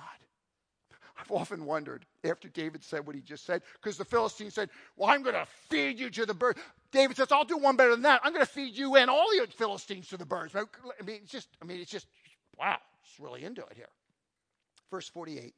I've 1.20 1.32
often 1.32 1.66
wondered 1.66 2.06
after 2.24 2.48
David 2.48 2.84
said 2.84 3.06
what 3.06 3.16
he 3.16 3.22
just 3.22 3.46
said, 3.46 3.62
because 3.74 3.98
the 3.98 4.06
Philistine 4.06 4.52
said, 4.52 4.70
Well, 4.96 5.10
I'm 5.10 5.24
going 5.24 5.36
to 5.36 5.48
feed 5.70 6.00
you 6.00 6.10
to 6.12 6.26
the 6.26 6.34
birds. 6.34 6.60
David 6.92 7.18
says, 7.18 7.32
I'll 7.32 7.46
do 7.46 7.58
one 7.58 7.76
better 7.76 7.92
than 7.92 8.04
that. 8.04 8.22
I'm 8.24 8.34
going 8.34 8.46
to 8.46 8.52
feed 8.52 8.78
you 8.78 8.96
and 8.96 9.10
all 9.10 9.28
the 9.30 9.48
Philistines 9.48 10.08
to 10.10 10.18
the 10.18 10.26
birds. 10.26 10.56
I 10.56 10.64
mean, 11.04 11.20
it's 11.24 11.32
just, 11.32 11.50
I 11.62 11.66
mean, 11.66 11.80
it's 11.82 11.92
just, 11.92 12.08
wow, 12.58 12.78
it's 13.04 13.20
really 13.20 13.44
into 13.44 13.62
it 13.62 13.74
here. 13.76 13.90
Verse 14.90 15.08
48. 15.10 15.54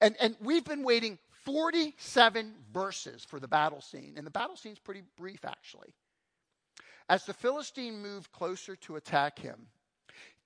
And, 0.00 0.16
and 0.20 0.36
we've 0.40 0.64
been 0.64 0.82
waiting 0.82 1.18
47 1.44 2.52
verses 2.72 3.24
for 3.24 3.40
the 3.40 3.48
battle 3.48 3.80
scene. 3.80 4.14
And 4.16 4.26
the 4.26 4.30
battle 4.30 4.56
scene's 4.56 4.78
pretty 4.78 5.02
brief, 5.16 5.44
actually. 5.44 5.94
As 7.08 7.24
the 7.24 7.34
Philistine 7.34 8.02
moved 8.02 8.32
closer 8.32 8.76
to 8.76 8.96
attack 8.96 9.38
him, 9.38 9.68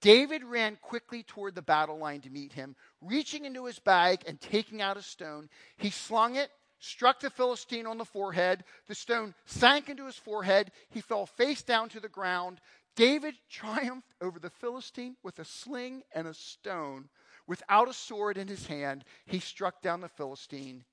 David 0.00 0.44
ran 0.44 0.76
quickly 0.80 1.22
toward 1.22 1.54
the 1.54 1.62
battle 1.62 1.98
line 1.98 2.20
to 2.22 2.30
meet 2.30 2.52
him. 2.52 2.76
Reaching 3.00 3.44
into 3.44 3.64
his 3.64 3.78
bag 3.78 4.22
and 4.26 4.40
taking 4.40 4.82
out 4.82 4.96
a 4.96 5.02
stone, 5.02 5.48
he 5.76 5.90
slung 5.90 6.36
it, 6.36 6.50
struck 6.86 7.20
the 7.20 7.30
Philistine 7.30 7.86
on 7.86 7.98
the 7.98 8.04
forehead. 8.04 8.64
The 8.86 8.94
stone 8.94 9.34
sank 9.44 9.88
into 9.88 10.06
his 10.06 10.16
forehead. 10.16 10.70
He 10.88 11.00
fell 11.00 11.26
face 11.26 11.62
down 11.62 11.88
to 11.90 12.00
the 12.00 12.08
ground. 12.08 12.60
David 12.94 13.34
triumphed 13.50 14.14
over 14.20 14.38
the 14.38 14.50
Philistine 14.50 15.16
with 15.22 15.38
a 15.38 15.44
sling 15.44 16.02
and 16.14 16.26
a 16.26 16.34
stone. 16.34 17.08
Without 17.46 17.88
a 17.88 17.92
sword 17.92 18.38
in 18.38 18.48
his 18.48 18.66
hand, 18.66 19.04
he 19.26 19.38
struck 19.38 19.80
down 19.82 20.00
the 20.00 20.08
Philistine 20.08 20.84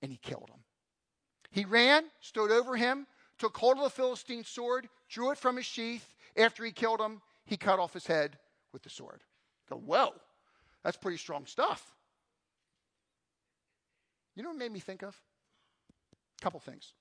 and 0.00 0.10
he 0.10 0.18
killed 0.18 0.50
him. 0.50 0.64
He 1.50 1.64
ran, 1.64 2.04
stood 2.20 2.50
over 2.50 2.76
him, 2.76 3.06
took 3.38 3.56
hold 3.56 3.76
of 3.76 3.84
the 3.84 3.90
Philistine's 3.90 4.48
sword, 4.48 4.88
drew 5.08 5.30
it 5.30 5.38
from 5.38 5.56
his 5.56 5.66
sheath. 5.66 6.14
After 6.36 6.64
he 6.64 6.72
killed 6.72 7.00
him, 7.00 7.20
he 7.44 7.56
cut 7.56 7.78
off 7.78 7.92
his 7.92 8.06
head 8.06 8.38
with 8.72 8.82
the 8.82 8.90
sword. 8.90 9.22
Go, 9.68 9.76
whoa, 9.76 10.14
that's 10.82 10.96
pretty 10.96 11.18
strong 11.18 11.46
stuff. 11.46 11.94
You 14.34 14.42
know 14.42 14.48
what 14.48 14.58
made 14.58 14.72
me 14.72 14.80
think 14.80 15.02
of? 15.02 15.16
Couple 16.42 16.58
things. 16.58 16.92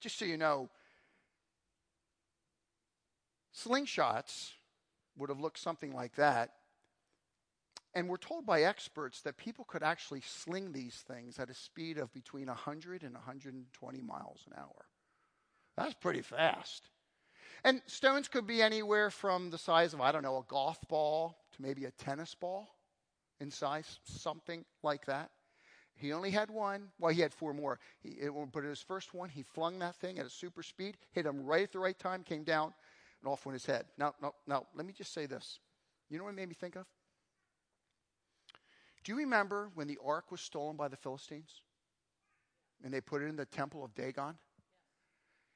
Just 0.00 0.18
so 0.18 0.26
you 0.26 0.36
know, 0.36 0.68
slingshots 3.56 4.50
would 5.16 5.30
have 5.30 5.40
looked 5.40 5.58
something 5.58 5.94
like 5.94 6.14
that. 6.16 6.50
And 7.94 8.06
we're 8.06 8.18
told 8.18 8.44
by 8.44 8.64
experts 8.64 9.22
that 9.22 9.38
people 9.38 9.64
could 9.64 9.82
actually 9.82 10.20
sling 10.20 10.72
these 10.72 11.02
things 11.08 11.38
at 11.38 11.48
a 11.48 11.54
speed 11.54 11.96
of 11.96 12.12
between 12.12 12.48
100 12.48 13.02
and 13.02 13.14
120 13.14 14.00
miles 14.02 14.44
an 14.46 14.52
hour. 14.58 14.84
That's 15.78 15.94
pretty 15.94 16.20
fast. 16.20 16.90
And 17.64 17.80
stones 17.86 18.28
could 18.28 18.46
be 18.46 18.60
anywhere 18.60 19.08
from 19.08 19.48
the 19.48 19.58
size 19.58 19.94
of, 19.94 20.02
I 20.02 20.12
don't 20.12 20.22
know, 20.22 20.36
a 20.36 20.44
golf 20.46 20.78
ball 20.86 21.38
to 21.52 21.62
maybe 21.62 21.86
a 21.86 21.90
tennis 21.92 22.34
ball 22.34 22.68
in 23.40 23.50
size, 23.50 24.00
something 24.04 24.66
like 24.82 25.06
that. 25.06 25.30
He 25.98 26.12
only 26.12 26.30
had 26.30 26.48
one. 26.48 26.90
Well, 26.98 27.12
he 27.12 27.20
had 27.20 27.34
four 27.34 27.52
more. 27.52 27.80
He, 28.00 28.10
it, 28.10 28.32
but 28.52 28.62
his 28.62 28.80
first 28.80 29.14
one, 29.14 29.28
he 29.28 29.42
flung 29.42 29.80
that 29.80 29.96
thing 29.96 30.18
at 30.18 30.26
a 30.26 30.30
super 30.30 30.62
speed, 30.62 30.96
hit 31.10 31.26
him 31.26 31.44
right 31.44 31.64
at 31.64 31.72
the 31.72 31.80
right 31.80 31.98
time, 31.98 32.22
came 32.22 32.44
down, 32.44 32.72
and 33.20 33.30
off 33.30 33.44
went 33.44 33.54
his 33.54 33.66
head. 33.66 33.84
Now, 33.98 34.14
now, 34.22 34.34
now, 34.46 34.66
let 34.74 34.86
me 34.86 34.92
just 34.92 35.12
say 35.12 35.26
this. 35.26 35.58
You 36.08 36.18
know 36.18 36.24
what 36.24 36.30
it 36.30 36.36
made 36.36 36.48
me 36.48 36.54
think 36.54 36.76
of? 36.76 36.86
Do 39.02 39.12
you 39.12 39.18
remember 39.18 39.70
when 39.74 39.88
the 39.88 39.98
ark 40.04 40.30
was 40.30 40.40
stolen 40.40 40.76
by 40.76 40.88
the 40.88 40.96
Philistines? 40.96 41.62
And 42.84 42.94
they 42.94 43.00
put 43.00 43.22
it 43.22 43.26
in 43.26 43.36
the 43.36 43.46
temple 43.46 43.84
of 43.84 43.94
Dagon? 43.94 44.36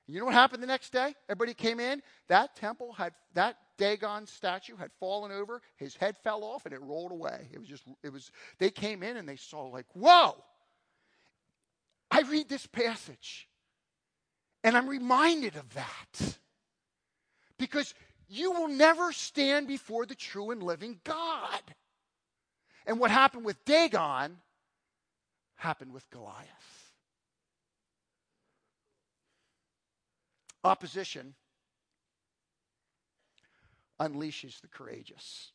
You 0.06 0.18
know 0.18 0.26
what 0.26 0.34
happened 0.34 0.62
the 0.62 0.66
next 0.66 0.92
day? 0.92 1.14
Everybody 1.28 1.54
came 1.54 1.78
in. 1.80 2.02
That 2.28 2.56
temple 2.56 2.92
had, 2.92 3.12
that 3.34 3.56
Dagon 3.78 4.26
statue 4.26 4.76
had 4.76 4.90
fallen 4.98 5.30
over. 5.30 5.62
His 5.76 5.94
head 5.96 6.16
fell 6.24 6.42
off 6.44 6.66
and 6.66 6.74
it 6.74 6.82
rolled 6.82 7.12
away. 7.12 7.48
It 7.52 7.58
was 7.58 7.68
just, 7.68 7.84
it 8.02 8.12
was, 8.12 8.30
they 8.58 8.70
came 8.70 9.02
in 9.02 9.16
and 9.16 9.28
they 9.28 9.36
saw, 9.36 9.66
like, 9.66 9.86
whoa. 9.94 10.34
I 12.10 12.22
read 12.22 12.48
this 12.48 12.66
passage 12.66 13.48
and 14.64 14.76
I'm 14.76 14.88
reminded 14.88 15.56
of 15.56 15.72
that. 15.74 16.36
Because 17.58 17.94
you 18.28 18.50
will 18.52 18.68
never 18.68 19.12
stand 19.12 19.68
before 19.68 20.04
the 20.04 20.14
true 20.14 20.50
and 20.50 20.62
living 20.62 21.00
God. 21.04 21.62
And 22.86 22.98
what 22.98 23.10
happened 23.10 23.44
with 23.44 23.64
Dagon 23.64 24.38
happened 25.54 25.92
with 25.92 26.08
Goliath. 26.10 26.81
Opposition 30.64 31.34
unleashes 34.00 34.60
the 34.60 34.68
courageous. 34.68 35.52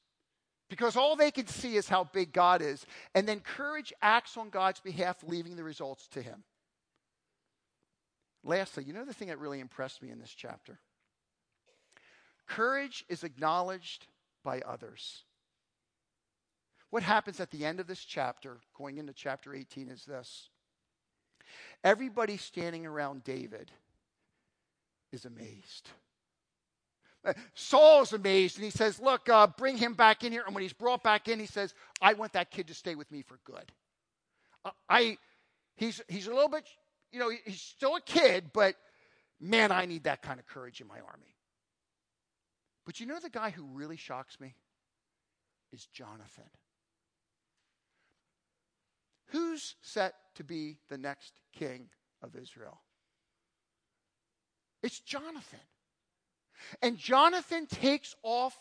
Because 0.70 0.98
all 0.98 1.16
they 1.16 1.32
can 1.32 1.48
see 1.48 1.76
is 1.76 1.88
how 1.88 2.04
big 2.04 2.34
God 2.34 2.62
is. 2.62 2.86
And 3.16 3.28
then 3.28 3.40
courage 3.40 3.94
acts 4.02 4.36
on 4.36 4.50
God's 4.50 4.82
behalf, 4.82 5.18
leaving 5.26 5.56
the 5.56 5.64
results 5.64 6.08
to 6.10 6.22
Him. 6.22 6.44
Lastly, 8.44 8.84
you 8.84 8.94
know 8.94 9.06
the 9.06 9.14
thing 9.14 9.30
that 9.30 9.40
really 9.40 9.60
impressed 9.60 10.02
me 10.02 10.10
in 10.10 10.20
this 10.20 10.34
chapter? 10.34 10.80
Courage 12.48 13.06
is 13.10 13.24
acknowledged 13.24 14.08
by 14.44 14.62
others. 14.62 15.24
What 16.90 17.04
happens 17.04 17.40
at 17.40 17.52
the 17.52 17.66
end 17.66 17.80
of 17.80 17.88
this 17.88 18.04
chapter, 18.04 18.58
going 18.78 18.98
into 18.98 19.14
chapter 19.14 19.54
18, 19.54 19.90
is 19.90 20.06
this 20.06 20.50
everybody 21.84 22.38
standing 22.38 22.86
around 22.86 23.24
David 23.24 23.72
is 25.12 25.26
amazed. 25.26 25.90
Uh, 27.24 27.34
Saul 27.54 28.04
is 28.04 28.14
amazed 28.14 28.58
and 28.58 28.66
he 28.66 28.72
says, 28.72 29.00
Look, 29.00 29.30
uh, 29.30 29.48
bring 29.48 29.78
him 29.78 29.94
back 29.94 30.24
in 30.24 30.32
here. 30.32 30.44
And 30.46 30.56
when 30.56 30.62
he's 30.62 30.74
brought 30.74 31.04
back 31.04 31.28
in, 31.28 31.40
he 31.40 31.46
says, 31.46 31.74
I 32.02 32.14
want 32.14 32.34
that 32.34 32.52
kid 32.52 32.68
to 32.68 32.74
stay 32.74 32.96
with 32.96 33.12
me 33.12 33.22
for 33.22 33.40
good. 33.44 33.72
Uh, 34.64 34.72
I, 34.90 35.18
he's, 35.76 36.02
he's 36.08 36.28
a 36.28 36.34
little 36.34 36.50
bit, 36.50 36.66
you 37.12 37.20
know, 37.20 37.32
he's 37.46 37.62
still 37.62 37.96
a 37.96 38.02
kid, 38.02 38.52
but 38.54 38.76
man, 39.40 39.72
I 39.72 39.86
need 39.86 40.04
that 40.06 40.22
kind 40.22 40.40
of 40.40 40.48
courage 40.48 40.82
in 40.82 40.88
my 40.88 41.00
army. 41.00 41.36
But 42.86 43.00
you 43.00 43.06
know 43.06 43.20
the 43.20 43.30
guy 43.30 43.50
who 43.50 43.66
really 43.66 43.98
shocks 43.98 44.40
me? 44.40 44.56
Is 45.74 45.86
Jonathan. 45.88 46.50
Who's 49.28 49.76
set 49.82 50.14
to 50.36 50.46
be 50.46 50.78
the 50.88 50.98
next 50.98 51.34
king 51.52 51.90
of 52.22 52.38
Israel? 52.38 52.80
It's 54.88 55.02
Jonathan. 55.02 55.60
And 56.82 56.98
Jonathan 56.98 57.66
takes 57.66 58.16
off 58.24 58.58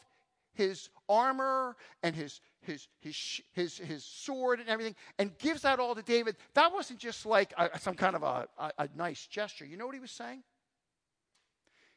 his 0.55 0.89
armor 1.09 1.77
and 2.03 2.17
his, 2.17 2.41
his, 2.63 2.89
his, 2.99 3.41
his, 3.53 3.79
his 3.79 4.05
sword 4.05 4.59
and 4.59 4.69
everything 4.69 4.97
and 5.21 5.39
gives 5.39 5.63
that 5.63 5.79
all 5.79 5.95
to 5.95 6.03
David. 6.03 6.35
That 6.55 6.73
wasn't 6.73 6.99
just 6.99 7.27
like 7.27 7.55
a, 7.57 7.79
some 7.79 7.95
kind 7.95 8.17
of 8.17 8.25
a, 8.25 8.49
a, 8.59 8.73
a 8.77 8.89
nice 8.97 9.25
gesture. 9.29 9.65
You 9.65 9.77
know 9.77 9.87
what 9.87 9.95
he 9.95 10.01
was 10.01 10.11
saying? 10.11 10.43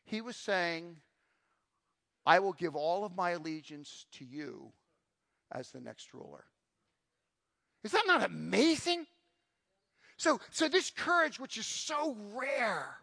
He 0.06 0.22
was 0.22 0.36
saying, 0.36 0.98
I 2.24 2.38
will 2.38 2.54
give 2.54 2.76
all 2.76 3.04
of 3.06 3.16
my 3.16 3.32
allegiance 3.32 4.06
to 4.20 4.26
you 4.26 4.72
as 5.52 5.72
the 5.72 5.82
next 5.82 6.14
ruler. 6.14 6.46
Is 7.84 7.94
that 7.94 8.04
not 8.06 8.24
amazing? 8.24 9.08
So, 10.18 10.40
so 10.52 10.70
this 10.70 10.92
courage, 10.92 11.40
which 11.40 11.58
is 11.58 11.66
so 11.66 12.16
rare, 12.36 12.98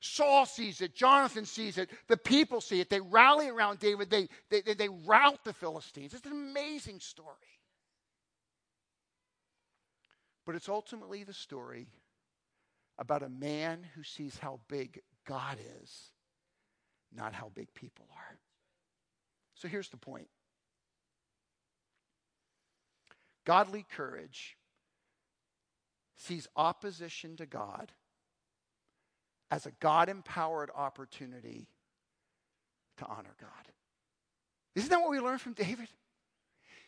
Saul 0.00 0.46
sees 0.46 0.80
it, 0.80 0.94
Jonathan 0.94 1.44
sees 1.44 1.78
it, 1.78 1.90
the 2.08 2.16
people 2.16 2.60
see 2.60 2.80
it. 2.80 2.90
They 2.90 3.00
rally 3.00 3.48
around 3.48 3.78
David, 3.78 4.10
they, 4.10 4.28
they, 4.50 4.60
they, 4.62 4.74
they 4.74 4.88
rout 4.88 5.44
the 5.44 5.52
Philistines. 5.52 6.14
It's 6.14 6.26
an 6.26 6.32
amazing 6.32 7.00
story. 7.00 7.36
But 10.44 10.54
it's 10.54 10.68
ultimately 10.68 11.24
the 11.24 11.32
story 11.32 11.88
about 12.98 13.22
a 13.22 13.28
man 13.28 13.86
who 13.94 14.02
sees 14.02 14.38
how 14.38 14.60
big 14.68 15.00
God 15.26 15.58
is, 15.82 16.10
not 17.14 17.32
how 17.32 17.50
big 17.54 17.72
people 17.74 18.06
are. 18.16 18.38
So 19.54 19.68
here's 19.68 19.88
the 19.88 19.96
point 19.96 20.28
godly 23.44 23.84
courage 23.94 24.56
sees 26.16 26.46
opposition 26.56 27.36
to 27.36 27.46
God 27.46 27.92
as 29.52 29.66
a 29.66 29.70
God 29.80 30.08
empowered 30.08 30.70
opportunity 30.74 31.68
to 32.96 33.04
honor 33.04 33.34
God. 33.38 33.50
Isn't 34.74 34.88
that 34.88 35.00
what 35.02 35.10
we 35.10 35.20
learned 35.20 35.42
from 35.42 35.52
David? 35.52 35.88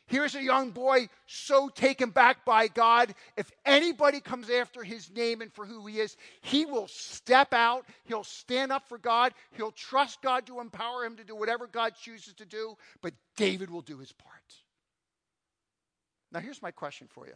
Here's 0.06 0.34
a 0.34 0.42
young 0.42 0.70
boy 0.70 1.08
so 1.26 1.68
taken 1.68 2.08
back 2.08 2.46
by 2.46 2.68
God. 2.68 3.14
If 3.36 3.52
anybody 3.66 4.20
comes 4.20 4.48
after 4.48 4.82
his 4.82 5.10
name 5.10 5.42
and 5.42 5.52
for 5.52 5.66
who 5.66 5.86
he 5.86 6.00
is, 6.00 6.16
he 6.40 6.64
will 6.64 6.88
step 6.88 7.52
out. 7.52 7.84
He'll 8.04 8.24
stand 8.24 8.72
up 8.72 8.88
for 8.88 8.96
God. 8.96 9.34
He'll 9.52 9.70
trust 9.70 10.22
God 10.22 10.46
to 10.46 10.60
empower 10.60 11.04
him 11.04 11.16
to 11.16 11.24
do 11.24 11.36
whatever 11.36 11.66
God 11.66 11.92
chooses 12.00 12.32
to 12.34 12.46
do. 12.46 12.76
But 13.02 13.12
David 13.36 13.68
will 13.70 13.82
do 13.82 13.98
his 13.98 14.12
part. 14.12 14.54
Now, 16.32 16.40
here's 16.40 16.62
my 16.62 16.70
question 16.70 17.08
for 17.10 17.26
you 17.26 17.34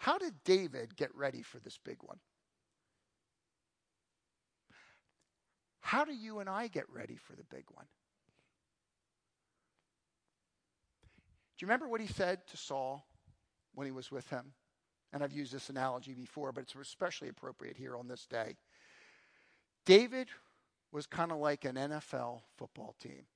How 0.00 0.16
did 0.16 0.32
David 0.44 0.96
get 0.96 1.14
ready 1.14 1.42
for 1.42 1.58
this 1.58 1.78
big 1.84 1.98
one? 2.00 2.16
How 5.82 6.06
do 6.06 6.14
you 6.14 6.38
and 6.38 6.48
I 6.48 6.68
get 6.68 6.88
ready 6.88 7.16
for 7.16 7.36
the 7.36 7.44
big 7.44 7.64
one? 7.70 7.84
Do 11.58 11.64
you 11.64 11.66
remember 11.66 11.86
what 11.86 12.00
he 12.00 12.06
said 12.06 12.46
to 12.46 12.56
Saul 12.56 13.04
when 13.74 13.86
he 13.86 13.90
was 13.90 14.10
with 14.10 14.26
him? 14.30 14.54
And 15.12 15.22
I've 15.22 15.32
used 15.32 15.52
this 15.52 15.68
analogy 15.68 16.14
before, 16.14 16.50
but 16.50 16.62
it's 16.62 16.74
especially 16.74 17.28
appropriate 17.28 17.76
here 17.76 17.94
on 17.94 18.08
this 18.08 18.24
day. 18.24 18.56
David 19.84 20.28
was 20.92 21.04
kind 21.04 21.30
of 21.30 21.36
like 21.36 21.66
an 21.66 21.74
NFL 21.74 22.40
football 22.56 22.94
team. 23.02 23.26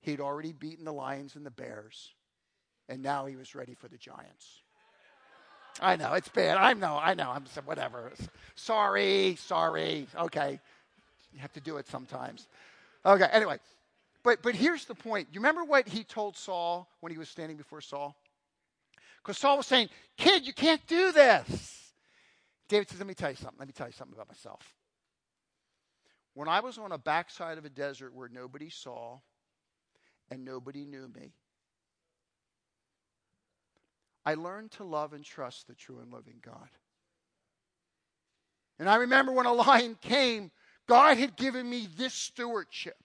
He'd 0.00 0.20
already 0.20 0.54
beaten 0.54 0.86
the 0.86 0.92
Lions 0.92 1.36
and 1.36 1.44
the 1.44 1.50
Bears, 1.50 2.14
and 2.88 3.02
now 3.02 3.26
he 3.26 3.36
was 3.36 3.54
ready 3.54 3.74
for 3.74 3.88
the 3.88 3.98
Giants. 3.98 4.62
I 5.80 5.96
know 5.96 6.14
it's 6.14 6.28
bad. 6.28 6.56
I 6.56 6.72
know. 6.72 6.98
I 7.00 7.14
know. 7.14 7.30
I'm 7.30 7.44
whatever. 7.64 8.12
Sorry. 8.54 9.36
Sorry. 9.36 10.06
Okay. 10.16 10.60
You 11.32 11.40
have 11.40 11.52
to 11.52 11.60
do 11.60 11.76
it 11.76 11.86
sometimes. 11.88 12.46
Okay. 13.04 13.28
Anyway, 13.30 13.58
but 14.22 14.42
but 14.42 14.54
here's 14.54 14.84
the 14.86 14.94
point. 14.94 15.28
You 15.32 15.40
remember 15.40 15.64
what 15.64 15.88
he 15.88 16.04
told 16.04 16.36
Saul 16.36 16.88
when 17.00 17.12
he 17.12 17.18
was 17.18 17.28
standing 17.28 17.56
before 17.56 17.80
Saul? 17.80 18.16
Because 19.22 19.38
Saul 19.38 19.58
was 19.58 19.66
saying, 19.66 19.88
"Kid, 20.16 20.46
you 20.46 20.52
can't 20.52 20.84
do 20.86 21.12
this." 21.12 21.92
David 22.68 22.88
says, 22.88 22.98
"Let 22.98 23.06
me 23.06 23.14
tell 23.14 23.30
you 23.30 23.36
something. 23.36 23.58
Let 23.58 23.68
me 23.68 23.72
tell 23.72 23.86
you 23.86 23.92
something 23.92 24.14
about 24.14 24.28
myself. 24.28 24.74
When 26.34 26.48
I 26.48 26.60
was 26.60 26.78
on 26.78 26.92
a 26.92 26.98
backside 26.98 27.58
of 27.58 27.64
a 27.64 27.70
desert 27.70 28.14
where 28.14 28.28
nobody 28.28 28.70
saw 28.70 29.20
and 30.30 30.44
nobody 30.44 30.84
knew 30.84 31.08
me." 31.08 31.32
I 34.28 34.34
learned 34.34 34.72
to 34.72 34.84
love 34.84 35.14
and 35.14 35.24
trust 35.24 35.68
the 35.68 35.74
true 35.74 36.00
and 36.00 36.12
living 36.12 36.38
God. 36.44 36.68
And 38.78 38.86
I 38.86 38.96
remember 38.96 39.32
when 39.32 39.46
a 39.46 39.52
lion 39.54 39.96
came, 40.02 40.50
God 40.86 41.16
had 41.16 41.34
given 41.34 41.70
me 41.70 41.88
this 41.96 42.12
stewardship. 42.12 43.02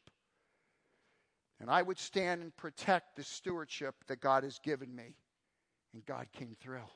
And 1.62 1.70
I 1.70 1.82
would 1.82 1.98
stand 1.98 2.42
and 2.42 2.54
protect 2.58 3.16
the 3.16 3.24
stewardship 3.24 3.96
that 4.08 4.20
God 4.20 4.44
has 4.44 4.60
given 4.60 4.94
me. 4.94 5.16
And 5.94 6.06
God 6.06 6.28
came 6.34 6.58
through. 6.60 6.90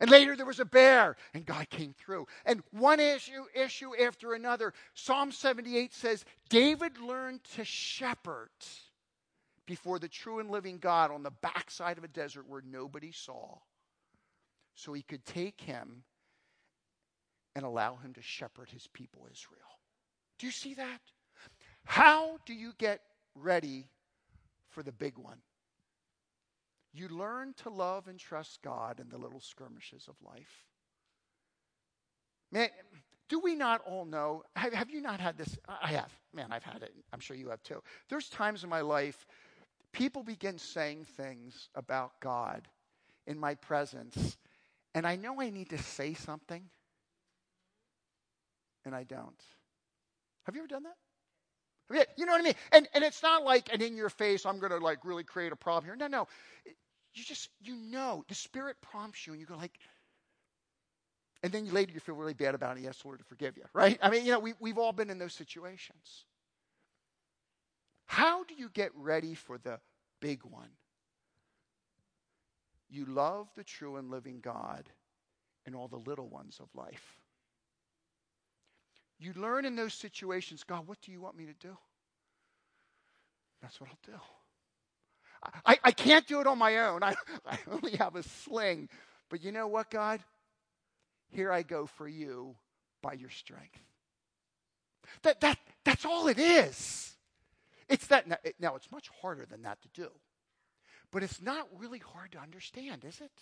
And 0.00 0.10
later 0.10 0.34
there 0.34 0.44
was 0.44 0.58
a 0.58 0.64
bear, 0.64 1.14
and 1.32 1.46
God 1.46 1.70
came 1.70 1.94
through. 1.96 2.26
And 2.44 2.64
one 2.72 2.98
issue, 2.98 3.44
issue 3.54 3.92
after 3.96 4.34
another. 4.34 4.74
Psalm 4.94 5.30
78 5.30 5.94
says 5.94 6.24
David 6.48 6.98
learned 6.98 7.44
to 7.54 7.64
shepherd 7.64 8.50
before 9.70 10.00
the 10.00 10.08
true 10.08 10.40
and 10.40 10.50
living 10.50 10.78
God 10.78 11.12
on 11.12 11.22
the 11.22 11.30
backside 11.30 11.96
of 11.96 12.02
a 12.02 12.08
desert 12.08 12.44
where 12.48 12.60
nobody 12.68 13.12
saw, 13.12 13.56
so 14.74 14.92
he 14.92 15.02
could 15.02 15.24
take 15.24 15.60
him 15.60 16.02
and 17.54 17.64
allow 17.64 17.94
him 17.94 18.12
to 18.14 18.20
shepherd 18.20 18.68
his 18.68 18.88
people 18.88 19.28
Israel. 19.30 19.78
Do 20.40 20.46
you 20.46 20.50
see 20.50 20.74
that? 20.74 20.98
How 21.84 22.38
do 22.46 22.52
you 22.52 22.72
get 22.78 23.02
ready 23.36 23.86
for 24.70 24.82
the 24.82 24.90
big 24.90 25.16
one? 25.16 25.38
You 26.92 27.06
learn 27.06 27.54
to 27.58 27.70
love 27.70 28.08
and 28.08 28.18
trust 28.18 28.62
God 28.62 28.98
in 28.98 29.08
the 29.08 29.18
little 29.18 29.38
skirmishes 29.38 30.08
of 30.08 30.16
life. 30.26 30.66
Man, 32.50 32.70
do 33.28 33.38
we 33.38 33.54
not 33.54 33.82
all 33.86 34.04
know? 34.04 34.42
Have, 34.56 34.72
have, 34.72 34.90
you 34.90 35.00
not 35.00 35.20
had 35.20 35.38
this? 35.38 35.56
I 35.68 35.92
have. 35.92 36.12
Man, 36.34 36.48
I've 36.50 36.64
had 36.64 36.82
it. 36.82 36.92
I'm 37.12 37.20
sure 37.20 37.36
you 37.36 37.50
have 37.50 37.62
too. 37.62 37.80
There's 38.08 38.28
times 38.28 38.64
in 38.64 38.68
my 38.68 38.80
life 38.80 39.24
people 39.92 40.22
begin 40.22 40.58
saying 40.58 41.06
things 41.16 41.68
about 41.74 42.12
God 42.20 42.68
in 43.26 43.38
my 43.38 43.54
presence, 43.54 44.36
and 44.94 45.06
I 45.06 45.16
know 45.16 45.40
I 45.40 45.50
need 45.50 45.70
to 45.70 45.78
say 45.78 46.14
something, 46.14 46.62
and 48.84 48.94
I 48.94 49.04
don't. 49.04 49.42
Have 50.44 50.54
you 50.54 50.62
ever 50.62 50.68
done 50.68 50.84
that? 50.84 50.96
You, 52.16 52.24
know 52.24 52.32
what 52.32 52.40
I 52.40 52.44
mean? 52.44 52.54
And, 52.72 52.88
and 52.94 53.02
it's 53.02 53.22
not 53.22 53.44
like 53.44 53.72
an 53.72 53.82
in 53.82 53.96
your 53.96 54.10
face, 54.10 54.46
I'm 54.46 54.60
going 54.60 54.70
to 54.70 54.78
like 54.78 55.04
really 55.04 55.24
create 55.24 55.52
a 55.52 55.56
problem 55.56 55.84
here. 55.84 55.96
No, 55.96 56.06
no. 56.06 56.28
You 57.14 57.24
just, 57.24 57.48
you 57.60 57.74
know, 57.74 58.24
the 58.28 58.34
Spirit 58.34 58.76
prompts 58.80 59.26
you, 59.26 59.32
and 59.32 59.40
you 59.40 59.46
go 59.46 59.56
like, 59.56 59.72
and 61.42 61.52
then 61.52 61.72
later 61.72 61.92
you 61.92 62.00
feel 62.00 62.14
really 62.14 62.34
bad 62.34 62.54
about 62.54 62.76
it. 62.76 62.82
Yes, 62.82 62.98
the 62.98 63.08
Lord, 63.08 63.18
to 63.18 63.24
forgive 63.24 63.56
you, 63.56 63.64
right? 63.72 63.98
I 64.02 64.10
mean, 64.10 64.24
you 64.24 64.32
know, 64.32 64.38
we, 64.38 64.54
we've 64.60 64.78
all 64.78 64.92
been 64.92 65.10
in 65.10 65.18
those 65.18 65.34
situations. 65.34 66.24
How 68.10 68.42
do 68.42 68.56
you 68.56 68.68
get 68.70 68.90
ready 68.96 69.34
for 69.34 69.56
the 69.56 69.78
big 70.18 70.42
one? 70.42 70.70
You 72.88 73.04
love 73.04 73.46
the 73.54 73.62
true 73.62 73.98
and 73.98 74.10
living 74.10 74.40
God 74.40 74.88
and 75.64 75.76
all 75.76 75.86
the 75.86 75.96
little 75.96 76.28
ones 76.28 76.58
of 76.60 76.66
life. 76.74 77.20
You 79.20 79.32
learn 79.36 79.64
in 79.64 79.76
those 79.76 79.94
situations, 79.94 80.64
God, 80.64 80.88
what 80.88 81.00
do 81.02 81.12
you 81.12 81.20
want 81.20 81.36
me 81.36 81.46
to 81.46 81.52
do? 81.60 81.76
That's 83.62 83.80
what 83.80 83.90
I'll 83.90 84.12
do. 84.12 84.20
I, 85.64 85.78
I 85.84 85.92
can't 85.92 86.26
do 86.26 86.40
it 86.40 86.48
on 86.48 86.58
my 86.58 86.78
own. 86.78 87.04
I, 87.04 87.14
I 87.46 87.58
only 87.70 87.92
have 87.92 88.16
a 88.16 88.24
sling. 88.24 88.88
But 89.28 89.44
you 89.44 89.52
know 89.52 89.68
what, 89.68 89.88
God? 89.88 90.18
Here 91.28 91.52
I 91.52 91.62
go 91.62 91.86
for 91.86 92.08
you 92.08 92.56
by 93.02 93.12
your 93.12 93.30
strength. 93.30 93.78
That, 95.22 95.40
that, 95.42 95.58
that's 95.84 96.04
all 96.04 96.26
it 96.26 96.40
is. 96.40 97.09
It's 97.90 98.06
that 98.06 98.28
now, 98.60 98.76
it's 98.76 98.90
much 98.92 99.08
harder 99.20 99.44
than 99.44 99.62
that 99.62 99.82
to 99.82 99.88
do. 99.88 100.08
But 101.10 101.24
it's 101.24 101.42
not 101.42 101.66
really 101.76 101.98
hard 101.98 102.32
to 102.32 102.38
understand, 102.38 103.04
is 103.04 103.20
it? 103.20 103.32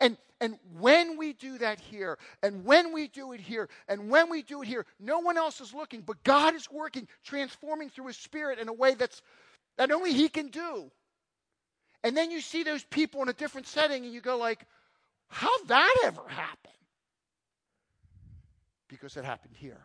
And 0.00 0.18
and 0.40 0.58
when 0.78 1.16
we 1.16 1.32
do 1.32 1.56
that 1.58 1.80
here, 1.80 2.18
and 2.42 2.64
when 2.64 2.92
we 2.92 3.08
do 3.08 3.32
it 3.32 3.40
here, 3.40 3.68
and 3.88 4.10
when 4.10 4.28
we 4.28 4.42
do 4.42 4.62
it 4.62 4.68
here, 4.68 4.84
no 5.00 5.20
one 5.20 5.38
else 5.38 5.60
is 5.60 5.72
looking, 5.72 6.02
but 6.02 6.22
God 6.24 6.54
is 6.54 6.70
working, 6.70 7.08
transforming 7.24 7.88
through 7.88 8.08
his 8.08 8.16
spirit 8.18 8.58
in 8.58 8.68
a 8.68 8.72
way 8.72 8.94
that's 8.94 9.22
that 9.78 9.90
only 9.90 10.12
he 10.12 10.28
can 10.28 10.48
do. 10.48 10.90
And 12.04 12.16
then 12.16 12.30
you 12.30 12.40
see 12.40 12.64
those 12.64 12.84
people 12.84 13.22
in 13.22 13.28
a 13.28 13.32
different 13.32 13.66
setting 13.66 14.04
and 14.04 14.12
you 14.12 14.20
go 14.20 14.36
like, 14.36 14.64
how'd 15.28 15.68
that 15.68 15.96
ever 16.04 16.28
happen? 16.28 16.70
Because 18.88 19.16
it 19.16 19.24
happened 19.24 19.54
here. 19.56 19.80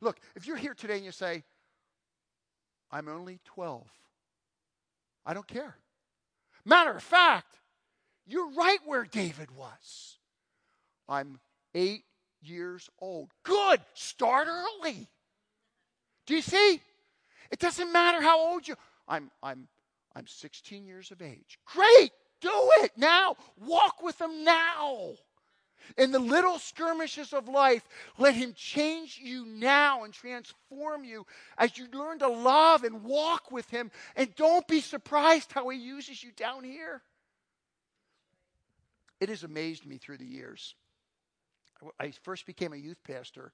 Look, 0.00 0.18
if 0.34 0.46
you're 0.46 0.56
here 0.56 0.74
today 0.74 0.96
and 0.96 1.04
you 1.04 1.12
say, 1.12 1.42
I'm 2.90 3.08
only 3.08 3.40
12. 3.44 3.86
I 5.24 5.34
don't 5.34 5.46
care. 5.46 5.76
Matter 6.64 6.92
of 6.92 7.02
fact, 7.02 7.58
you're 8.26 8.50
right 8.50 8.78
where 8.84 9.04
David 9.04 9.50
was. 9.50 10.18
I'm 11.08 11.38
eight 11.74 12.04
years 12.42 12.88
old. 13.00 13.30
Good. 13.42 13.80
Start 13.94 14.48
early. 14.48 15.08
Do 16.26 16.34
you 16.34 16.42
see? 16.42 16.80
It 17.50 17.58
doesn't 17.58 17.92
matter 17.92 18.20
how 18.20 18.40
old 18.40 18.66
you 18.66 18.74
I'm 19.08 19.30
I'm 19.42 19.68
I'm 20.14 20.26
16 20.26 20.86
years 20.86 21.10
of 21.10 21.22
age. 21.22 21.58
Great. 21.66 22.10
Do 22.40 22.70
it 22.82 22.92
now. 22.96 23.36
Walk 23.56 24.02
with 24.02 24.18
them 24.18 24.44
now. 24.44 25.12
In 25.96 26.12
the 26.12 26.18
little 26.18 26.58
skirmishes 26.58 27.32
of 27.32 27.48
life, 27.48 27.86
let 28.18 28.34
Him 28.34 28.52
change 28.54 29.18
you 29.22 29.46
now 29.46 30.04
and 30.04 30.12
transform 30.12 31.04
you 31.04 31.26
as 31.58 31.76
you 31.78 31.86
learn 31.92 32.18
to 32.20 32.28
love 32.28 32.84
and 32.84 33.04
walk 33.04 33.50
with 33.50 33.68
Him. 33.70 33.90
And 34.14 34.34
don't 34.34 34.66
be 34.66 34.80
surprised 34.80 35.52
how 35.52 35.68
He 35.68 35.78
uses 35.78 36.22
you 36.22 36.32
down 36.32 36.64
here. 36.64 37.02
It 39.20 39.28
has 39.28 39.44
amazed 39.44 39.86
me 39.86 39.98
through 39.98 40.18
the 40.18 40.26
years. 40.26 40.74
I 42.00 42.12
first 42.22 42.46
became 42.46 42.72
a 42.72 42.76
youth 42.76 43.02
pastor 43.04 43.52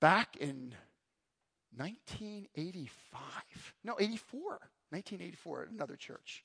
back 0.00 0.36
in 0.36 0.74
1985. 1.76 3.74
No, 3.84 3.96
84. 3.98 4.60
1984 4.90 5.62
at 5.62 5.70
another 5.70 5.96
church. 5.96 6.44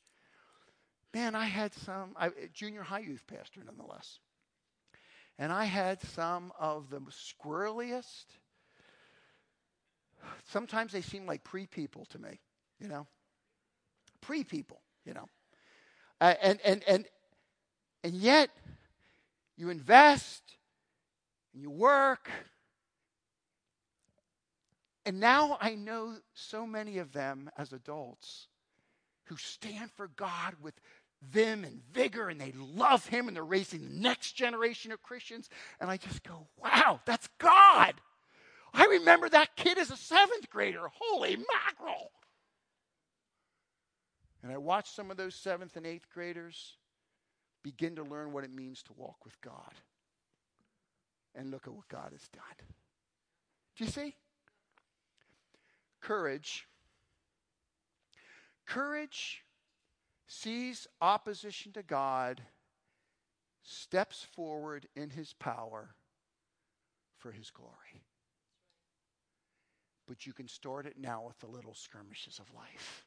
Man, 1.13 1.35
I 1.35 1.45
had 1.45 1.73
some 1.73 2.15
I, 2.15 2.29
junior 2.53 2.83
high 2.83 2.99
youth 2.99 3.25
pastor 3.27 3.61
nonetheless. 3.65 4.19
And 5.39 5.53
I 5.53 5.63
had 5.63 6.01
some 6.01 6.51
of 6.59 6.89
the 6.89 6.99
squirreliest. 6.99 8.25
Sometimes 10.43 10.91
they 10.91 11.01
seem 11.01 11.25
like 11.25 11.45
pre 11.45 11.65
people 11.65 12.05
to 12.09 12.19
me, 12.19 12.41
you 12.77 12.89
know? 12.89 13.07
Pre 14.19 14.43
people, 14.43 14.81
you 15.05 15.13
know? 15.13 15.29
Uh, 16.19 16.33
and, 16.41 16.59
and, 16.65 16.83
and, 16.85 17.05
and 18.03 18.13
yet, 18.13 18.49
you 19.55 19.69
invest 19.69 20.43
and 21.53 21.61
you 21.61 21.69
work. 21.69 22.29
And 25.05 25.21
now 25.21 25.57
I 25.61 25.75
know 25.75 26.17
so 26.33 26.67
many 26.67 26.97
of 26.97 27.13
them 27.13 27.49
as 27.57 27.71
adults 27.71 28.47
who 29.25 29.37
stand 29.37 29.91
for 29.91 30.09
God 30.09 30.55
with 30.61 30.73
vim 31.21 31.63
and 31.63 31.81
vigor 31.93 32.29
and 32.29 32.39
they 32.39 32.53
love 32.57 33.05
him 33.07 33.27
and 33.27 33.35
they're 33.35 33.43
raising 33.43 33.81
the 33.81 33.99
next 34.01 34.33
generation 34.33 34.91
of 34.91 35.03
Christians. 35.03 35.49
And 35.79 35.89
I 35.89 35.97
just 35.97 36.23
go, 36.23 36.47
wow, 36.63 36.99
that's 37.05 37.27
God. 37.37 37.93
I 38.73 38.85
remember 38.85 39.29
that 39.29 39.55
kid 39.55 39.77
as 39.77 39.91
a 39.91 39.97
seventh 39.97 40.49
grader. 40.49 40.89
Holy 40.93 41.35
mackerel. 41.35 42.11
And 44.43 44.51
I 44.51 44.57
watched 44.57 44.95
some 44.95 45.11
of 45.11 45.17
those 45.17 45.35
seventh 45.35 45.75
and 45.75 45.85
eighth 45.85 46.07
graders 46.13 46.77
begin 47.63 47.95
to 47.97 48.03
learn 48.03 48.31
what 48.31 48.43
it 48.43 48.53
means 48.53 48.81
to 48.83 48.93
walk 48.95 49.25
with 49.25 49.39
God. 49.41 49.73
And 51.35 51.51
look 51.51 51.67
at 51.67 51.73
what 51.73 51.87
God 51.89 52.09
has 52.11 52.27
done. 52.29 52.43
Do 53.77 53.83
you 53.83 53.89
see? 53.89 54.15
Courage. 56.01 56.65
Courage 58.65 59.43
sees 60.29 60.87
opposition 61.01 61.73
to 61.73 61.81
God, 61.81 62.39
steps 63.63 64.25
forward 64.35 64.87
in 64.95 65.09
his 65.09 65.33
power 65.33 65.89
for 67.17 67.31
his 67.31 67.49
glory. 67.49 68.03
But 70.07 70.25
you 70.25 70.33
can 70.33 70.47
start 70.47 70.85
it 70.85 70.97
now 70.99 71.23
with 71.25 71.37
the 71.39 71.47
little 71.47 71.73
skirmishes 71.73 72.39
of 72.39 72.45
life. 72.55 73.05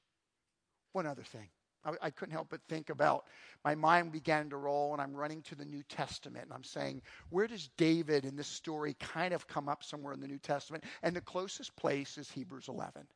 One 0.93 1.07
other 1.07 1.23
thing. 1.23 1.49
I, 1.85 1.93
I, 2.03 2.11
couldn't 2.11 2.33
help 2.33 2.49
but 2.51 2.61
think 2.69 2.91
about 2.91 3.25
my 3.65 3.75
mind 3.75 4.13
began 4.13 4.51
to 4.51 4.57
roll, 4.57 4.93
and 4.93 5.01
I'm 5.01 5.15
running 5.15 5.43
to 5.43 5.55
the 5.55 5.65
New 5.65 5.83
Testament, 5.89 6.45
and 6.45 6.53
I'm 6.53 6.65
saying, 6.65 7.03
where 7.31 7.47
does 7.47 7.71
David 7.77 8.25
in 8.25 8.37
this 8.37 8.47
story 8.47 8.95
kind 9.01 9.33
of 9.33 9.47
come 9.47 9.69
up 9.69 9.83
somewhere 9.83 10.13
in 10.13 10.21
the 10.21 10.29
New 10.29 10.39
Testament? 10.39 10.85
And 11.03 11.15
the 11.15 11.21
closest 11.21 11.75
place 11.77 12.19
is 12.19 12.31
Hebrews 12.31 12.69
11. 12.69 13.07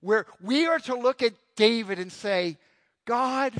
Where 0.00 0.26
we 0.40 0.66
are 0.66 0.78
to 0.80 0.94
look 0.94 1.22
at 1.22 1.34
David 1.56 1.98
and 1.98 2.12
say, 2.12 2.58
God, 3.06 3.52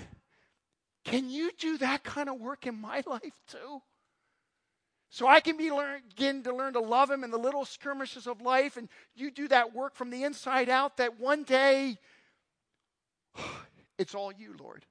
can 1.05 1.31
you 1.31 1.51
do 1.59 1.79
that 1.79 2.05
kind 2.05 2.29
of 2.29 2.41
work 2.41 2.67
in 2.67 2.81
my 2.81 3.03
life 3.07 3.41
too? 3.49 3.83
So 5.09 5.27
I 5.27 5.41
can 5.41 5.57
be 5.57 5.71
learn, 5.71 6.03
begin 6.09 6.43
to 6.43 6.55
learn 6.55 6.75
to 6.75 6.81
love 6.81 7.11
him 7.11 7.25
in 7.25 7.31
the 7.31 7.39
little 7.39 7.65
skirmishes 7.65 8.27
of 8.27 8.41
life, 8.41 8.77
and 8.77 8.89
you 9.15 9.31
do 9.31 9.49
that 9.49 9.75
work 9.75 9.95
from 9.95 10.11
the 10.11 10.25
inside 10.25 10.69
out 10.69 10.97
that 10.99 11.19
one 11.19 11.45
day 11.45 11.97
it's 13.99 14.15
all 14.15 14.33
you, 14.33 14.55
Lord. 14.59 14.85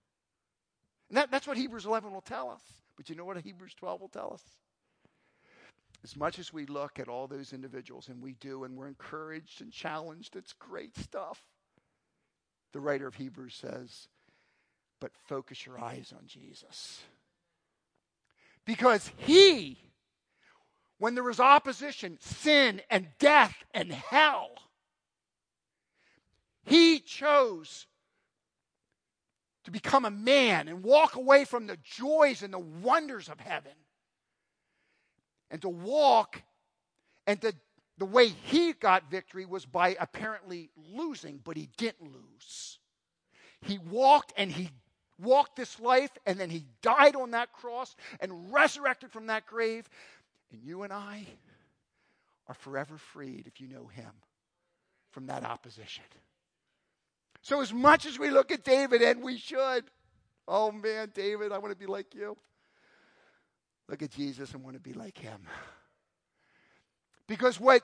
And 1.10 1.18
that, 1.18 1.32
that's 1.32 1.46
what 1.46 1.58
Hebrews 1.58 1.86
11 1.86 2.12
will 2.12 2.22
tell 2.22 2.50
us. 2.50 2.62
But 2.98 3.10
you 3.10 3.16
know 3.16 3.26
what 3.26 3.38
Hebrews 3.38 3.74
12 3.76 4.02
will 4.02 4.08
tell 4.08 4.32
us? 4.34 4.42
As 6.06 6.16
much 6.16 6.38
as 6.38 6.54
we 6.54 6.68
look 6.68 7.00
at 7.00 7.08
all 7.08 7.26
those 7.26 7.52
individuals, 7.52 8.10
and 8.10 8.22
we 8.22 8.34
do, 8.34 8.64
and 8.64 8.78
we're 8.78 8.88
encouraged 8.88 9.60
and 9.62 9.72
challenged, 9.72 10.36
it's 10.36 10.54
great 10.54 10.96
stuff. 10.96 11.42
The 12.74 12.80
writer 12.80 13.08
of 13.08 13.16
Hebrews 13.16 13.56
says, 13.56 14.08
but 15.02 15.10
focus 15.28 15.66
your 15.66 15.84
eyes 15.84 16.14
on 16.16 16.28
Jesus. 16.28 17.02
Because 18.66 19.12
he 19.18 19.80
when 21.00 21.16
there 21.16 21.24
was 21.24 21.40
opposition, 21.40 22.20
sin, 22.22 22.82
and 22.92 23.08
death, 23.18 23.56
and 23.74 23.92
hell, 23.92 24.52
he 26.66 27.00
chose 27.00 27.88
to 29.64 29.72
become 29.72 30.06
a 30.06 30.12
man 30.12 30.68
and 30.68 30.84
walk 30.84 31.16
away 31.16 31.46
from 31.46 31.66
the 31.66 31.80
joys 31.84 32.44
and 32.44 32.54
the 32.54 32.60
wonders 32.60 33.28
of 33.28 33.40
heaven 33.40 33.74
and 35.56 35.62
to 35.62 35.70
walk 35.70 36.44
and 37.28 37.40
the 37.98 38.06
way 38.06 38.28
he 38.28 38.74
got 38.74 39.10
victory 39.10 39.46
was 39.46 39.66
by 39.66 39.96
apparently 40.00 40.70
losing 40.94 41.40
but 41.44 41.56
he 41.56 41.70
didn't 41.78 42.12
lose 42.12 42.80
he 43.62 43.78
walked 43.78 44.34
and 44.36 44.52
he 44.52 44.70
walked 45.18 45.56
this 45.56 45.80
life 45.80 46.12
and 46.26 46.38
then 46.38 46.50
he 46.50 46.66
died 46.82 47.16
on 47.16 47.32
that 47.32 47.54
cross 47.54 47.96
and 48.20 48.54
resurrected 48.54 49.12
from 49.12 49.28
that 49.28 49.46
grave 49.46 49.88
and 50.52 50.62
you 50.62 50.84
and 50.84 50.92
I 50.92 51.26
are 52.48 52.56
forever 52.56 52.98
freed 52.98 53.48
if 53.48 53.60
you 53.60 53.68
know 53.68 53.88
Him 53.88 54.12
from 55.12 55.28
that 55.28 55.44
opposition. 55.44 56.04
So, 57.42 57.62
as 57.62 57.74
much 57.74 58.06
as 58.06 58.18
we 58.18 58.30
look 58.30 58.52
at 58.52 58.64
David, 58.64 59.02
and 59.02 59.22
we 59.22 59.38
should, 59.38 59.86
oh 60.48 60.72
man, 60.72 61.12
David, 61.14 61.52
I 61.52 61.58
want 61.58 61.74
to 61.74 61.80
be 61.80 61.86
like 61.86 62.14
you. 62.16 62.38
Look 63.88 64.02
at 64.02 64.12
Jesus 64.12 64.54
and 64.54 64.64
want 64.64 64.76
to 64.76 64.82
be 64.82 64.94
like 64.94 65.18
Him. 65.18 65.42
Because 67.28 67.60
what 67.60 67.84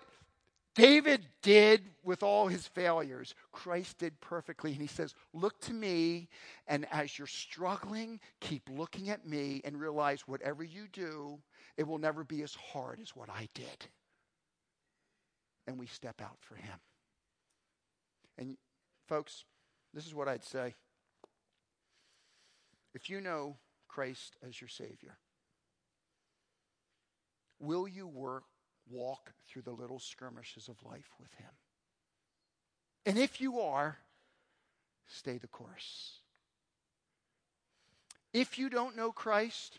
David 0.74 1.26
did 1.42 1.84
with 2.04 2.24
all 2.24 2.48
his 2.48 2.66
failures, 2.68 3.36
Christ 3.52 3.98
did 3.98 4.20
perfectly. 4.22 4.72
And 4.72 4.82
he 4.82 4.88
says, 4.88 5.14
Look 5.34 5.60
to 5.62 5.74
me, 5.74 6.30
and 6.68 6.88
as 6.92 7.18
you're 7.18 7.28
struggling, 7.28 8.20
keep 8.40 8.70
looking 8.70 9.10
at 9.10 9.28
me 9.28 9.62
and 9.66 9.80
realize 9.80 10.28
whatever 10.28 10.64
you 10.64 10.88
do, 10.94 11.40
it 11.78 11.88
will 11.88 11.98
never 11.98 12.24
be 12.24 12.42
as 12.42 12.56
hard 12.56 13.00
as 13.02 13.16
what 13.16 13.30
I 13.30 13.50
did. 13.54 13.88
And 15.68 15.78
we 15.78 15.88
step 15.88 16.22
out 16.22 16.38
for 16.40 16.56
him. 16.56 16.80
And 18.38 18.58
folks, 19.08 19.44
this 19.94 20.06
is 20.06 20.16
what 20.16 20.28
I'd 20.30 20.44
say. 20.44 20.74
If 22.94 23.10
you 23.10 23.20
know 23.20 23.58
Christ 23.88 24.38
as 24.48 24.60
your 24.60 24.70
Savior, 24.70 25.18
will 27.62 27.88
you 27.88 28.08
work, 28.08 28.44
walk 28.90 29.32
through 29.48 29.62
the 29.62 29.72
little 29.72 30.00
skirmishes 30.00 30.68
of 30.68 30.76
life 30.84 31.10
with 31.20 31.34
Him? 31.36 31.52
And 33.06 33.18
if 33.18 33.40
you 33.40 33.62
are, 33.62 33.98
stay 35.08 35.38
the 35.38 35.48
course. 35.48 36.20
If 38.34 38.58
you 38.58 38.70
don't 38.70 38.96
know 38.96 39.12
Christ, 39.12 39.78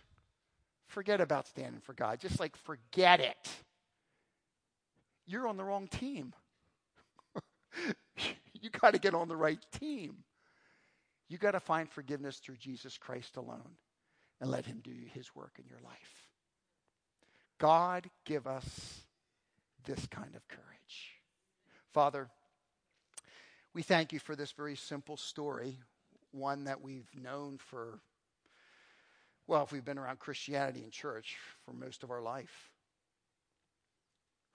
forget 0.86 1.20
about 1.20 1.48
standing 1.48 1.80
for 1.80 1.94
God. 1.94 2.20
Just 2.20 2.38
like 2.38 2.56
forget 2.56 3.20
it. 3.20 3.50
You're 5.26 5.48
on 5.48 5.56
the 5.56 5.64
wrong 5.64 5.88
team. 5.88 6.34
you 8.60 8.70
got 8.70 8.92
to 8.92 9.00
get 9.00 9.14
on 9.14 9.28
the 9.28 9.36
right 9.36 9.64
team. 9.78 10.16
You 11.28 11.38
got 11.38 11.52
to 11.52 11.60
find 11.60 11.88
forgiveness 11.88 12.38
through 12.38 12.56
Jesus 12.56 12.98
Christ 12.98 13.36
alone 13.36 13.76
and 14.40 14.50
let 14.50 14.66
Him 14.66 14.80
do 14.82 14.92
His 15.14 15.34
work 15.34 15.52
in 15.58 15.64
your 15.66 15.80
life. 15.82 16.21
God, 17.62 18.10
give 18.24 18.48
us 18.48 19.02
this 19.84 20.04
kind 20.08 20.34
of 20.34 20.48
courage. 20.48 21.12
Father, 21.92 22.28
we 23.72 23.82
thank 23.82 24.12
you 24.12 24.18
for 24.18 24.34
this 24.34 24.50
very 24.50 24.74
simple 24.74 25.16
story, 25.16 25.78
one 26.32 26.64
that 26.64 26.80
we've 26.82 27.08
known 27.14 27.58
for 27.58 28.00
well, 29.46 29.62
if 29.62 29.70
we've 29.70 29.84
been 29.84 29.98
around 29.98 30.18
Christianity 30.18 30.82
and 30.82 30.90
church 30.90 31.36
for 31.64 31.72
most 31.72 32.02
of 32.02 32.10
our 32.10 32.20
life. 32.20 32.70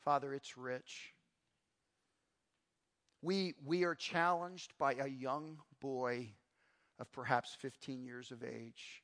Father, 0.03 0.33
it's 0.33 0.57
rich. 0.57 1.13
We, 3.21 3.53
we 3.65 3.85
are 3.85 3.95
challenged 3.95 4.73
by 4.77 4.95
a 4.95 5.07
young 5.07 5.59
boy 5.79 6.27
of 6.99 7.09
perhaps 7.13 7.55
15 7.61 8.03
years 8.03 8.31
of 8.31 8.43
age 8.43 9.03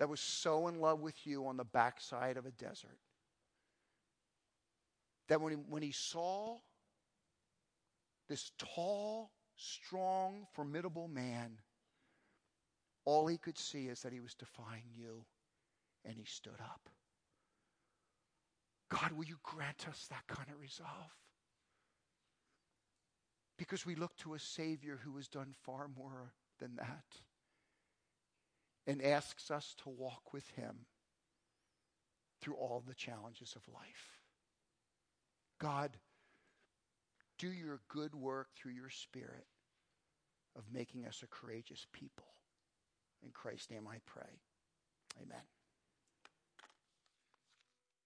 that 0.00 0.08
was 0.08 0.20
so 0.20 0.66
in 0.66 0.80
love 0.80 1.00
with 1.00 1.24
you 1.24 1.46
on 1.46 1.56
the 1.56 1.64
backside 1.64 2.36
of 2.36 2.46
a 2.46 2.50
desert 2.50 2.98
that 5.28 5.40
when 5.40 5.52
he, 5.52 5.58
when 5.68 5.82
he 5.82 5.92
saw 5.92 6.56
this 8.28 8.50
tall, 8.58 9.30
strong, 9.56 10.46
formidable 10.52 11.06
man 11.06 11.58
all 13.04 13.26
he 13.26 13.38
could 13.38 13.58
see 13.58 13.88
is 13.88 14.02
that 14.02 14.12
he 14.12 14.20
was 14.20 14.34
defying 14.34 14.84
you, 14.94 15.24
and 16.04 16.16
he 16.16 16.24
stood 16.24 16.60
up. 16.60 16.88
God, 18.88 19.12
will 19.12 19.24
you 19.24 19.38
grant 19.42 19.86
us 19.88 20.06
that 20.10 20.26
kind 20.26 20.48
of 20.48 20.60
resolve? 20.60 21.16
Because 23.56 23.86
we 23.86 23.94
look 23.94 24.16
to 24.18 24.34
a 24.34 24.38
Savior 24.38 25.00
who 25.02 25.16
has 25.16 25.28
done 25.28 25.54
far 25.64 25.88
more 25.88 26.32
than 26.58 26.76
that 26.76 27.04
and 28.86 29.02
asks 29.02 29.50
us 29.50 29.74
to 29.82 29.90
walk 29.90 30.32
with 30.32 30.48
him 30.50 30.86
through 32.40 32.54
all 32.54 32.82
the 32.86 32.94
challenges 32.94 33.54
of 33.54 33.72
life. 33.72 34.18
God, 35.60 35.90
do 37.38 37.48
your 37.48 37.80
good 37.88 38.14
work 38.14 38.48
through 38.56 38.72
your 38.72 38.90
Spirit 38.90 39.46
of 40.56 40.64
making 40.72 41.06
us 41.06 41.22
a 41.22 41.26
courageous 41.26 41.86
people. 41.92 42.26
In 43.22 43.30
Christ's 43.30 43.70
name 43.70 43.86
I 43.86 43.98
pray. 44.06 44.40
Amen. 45.22 45.42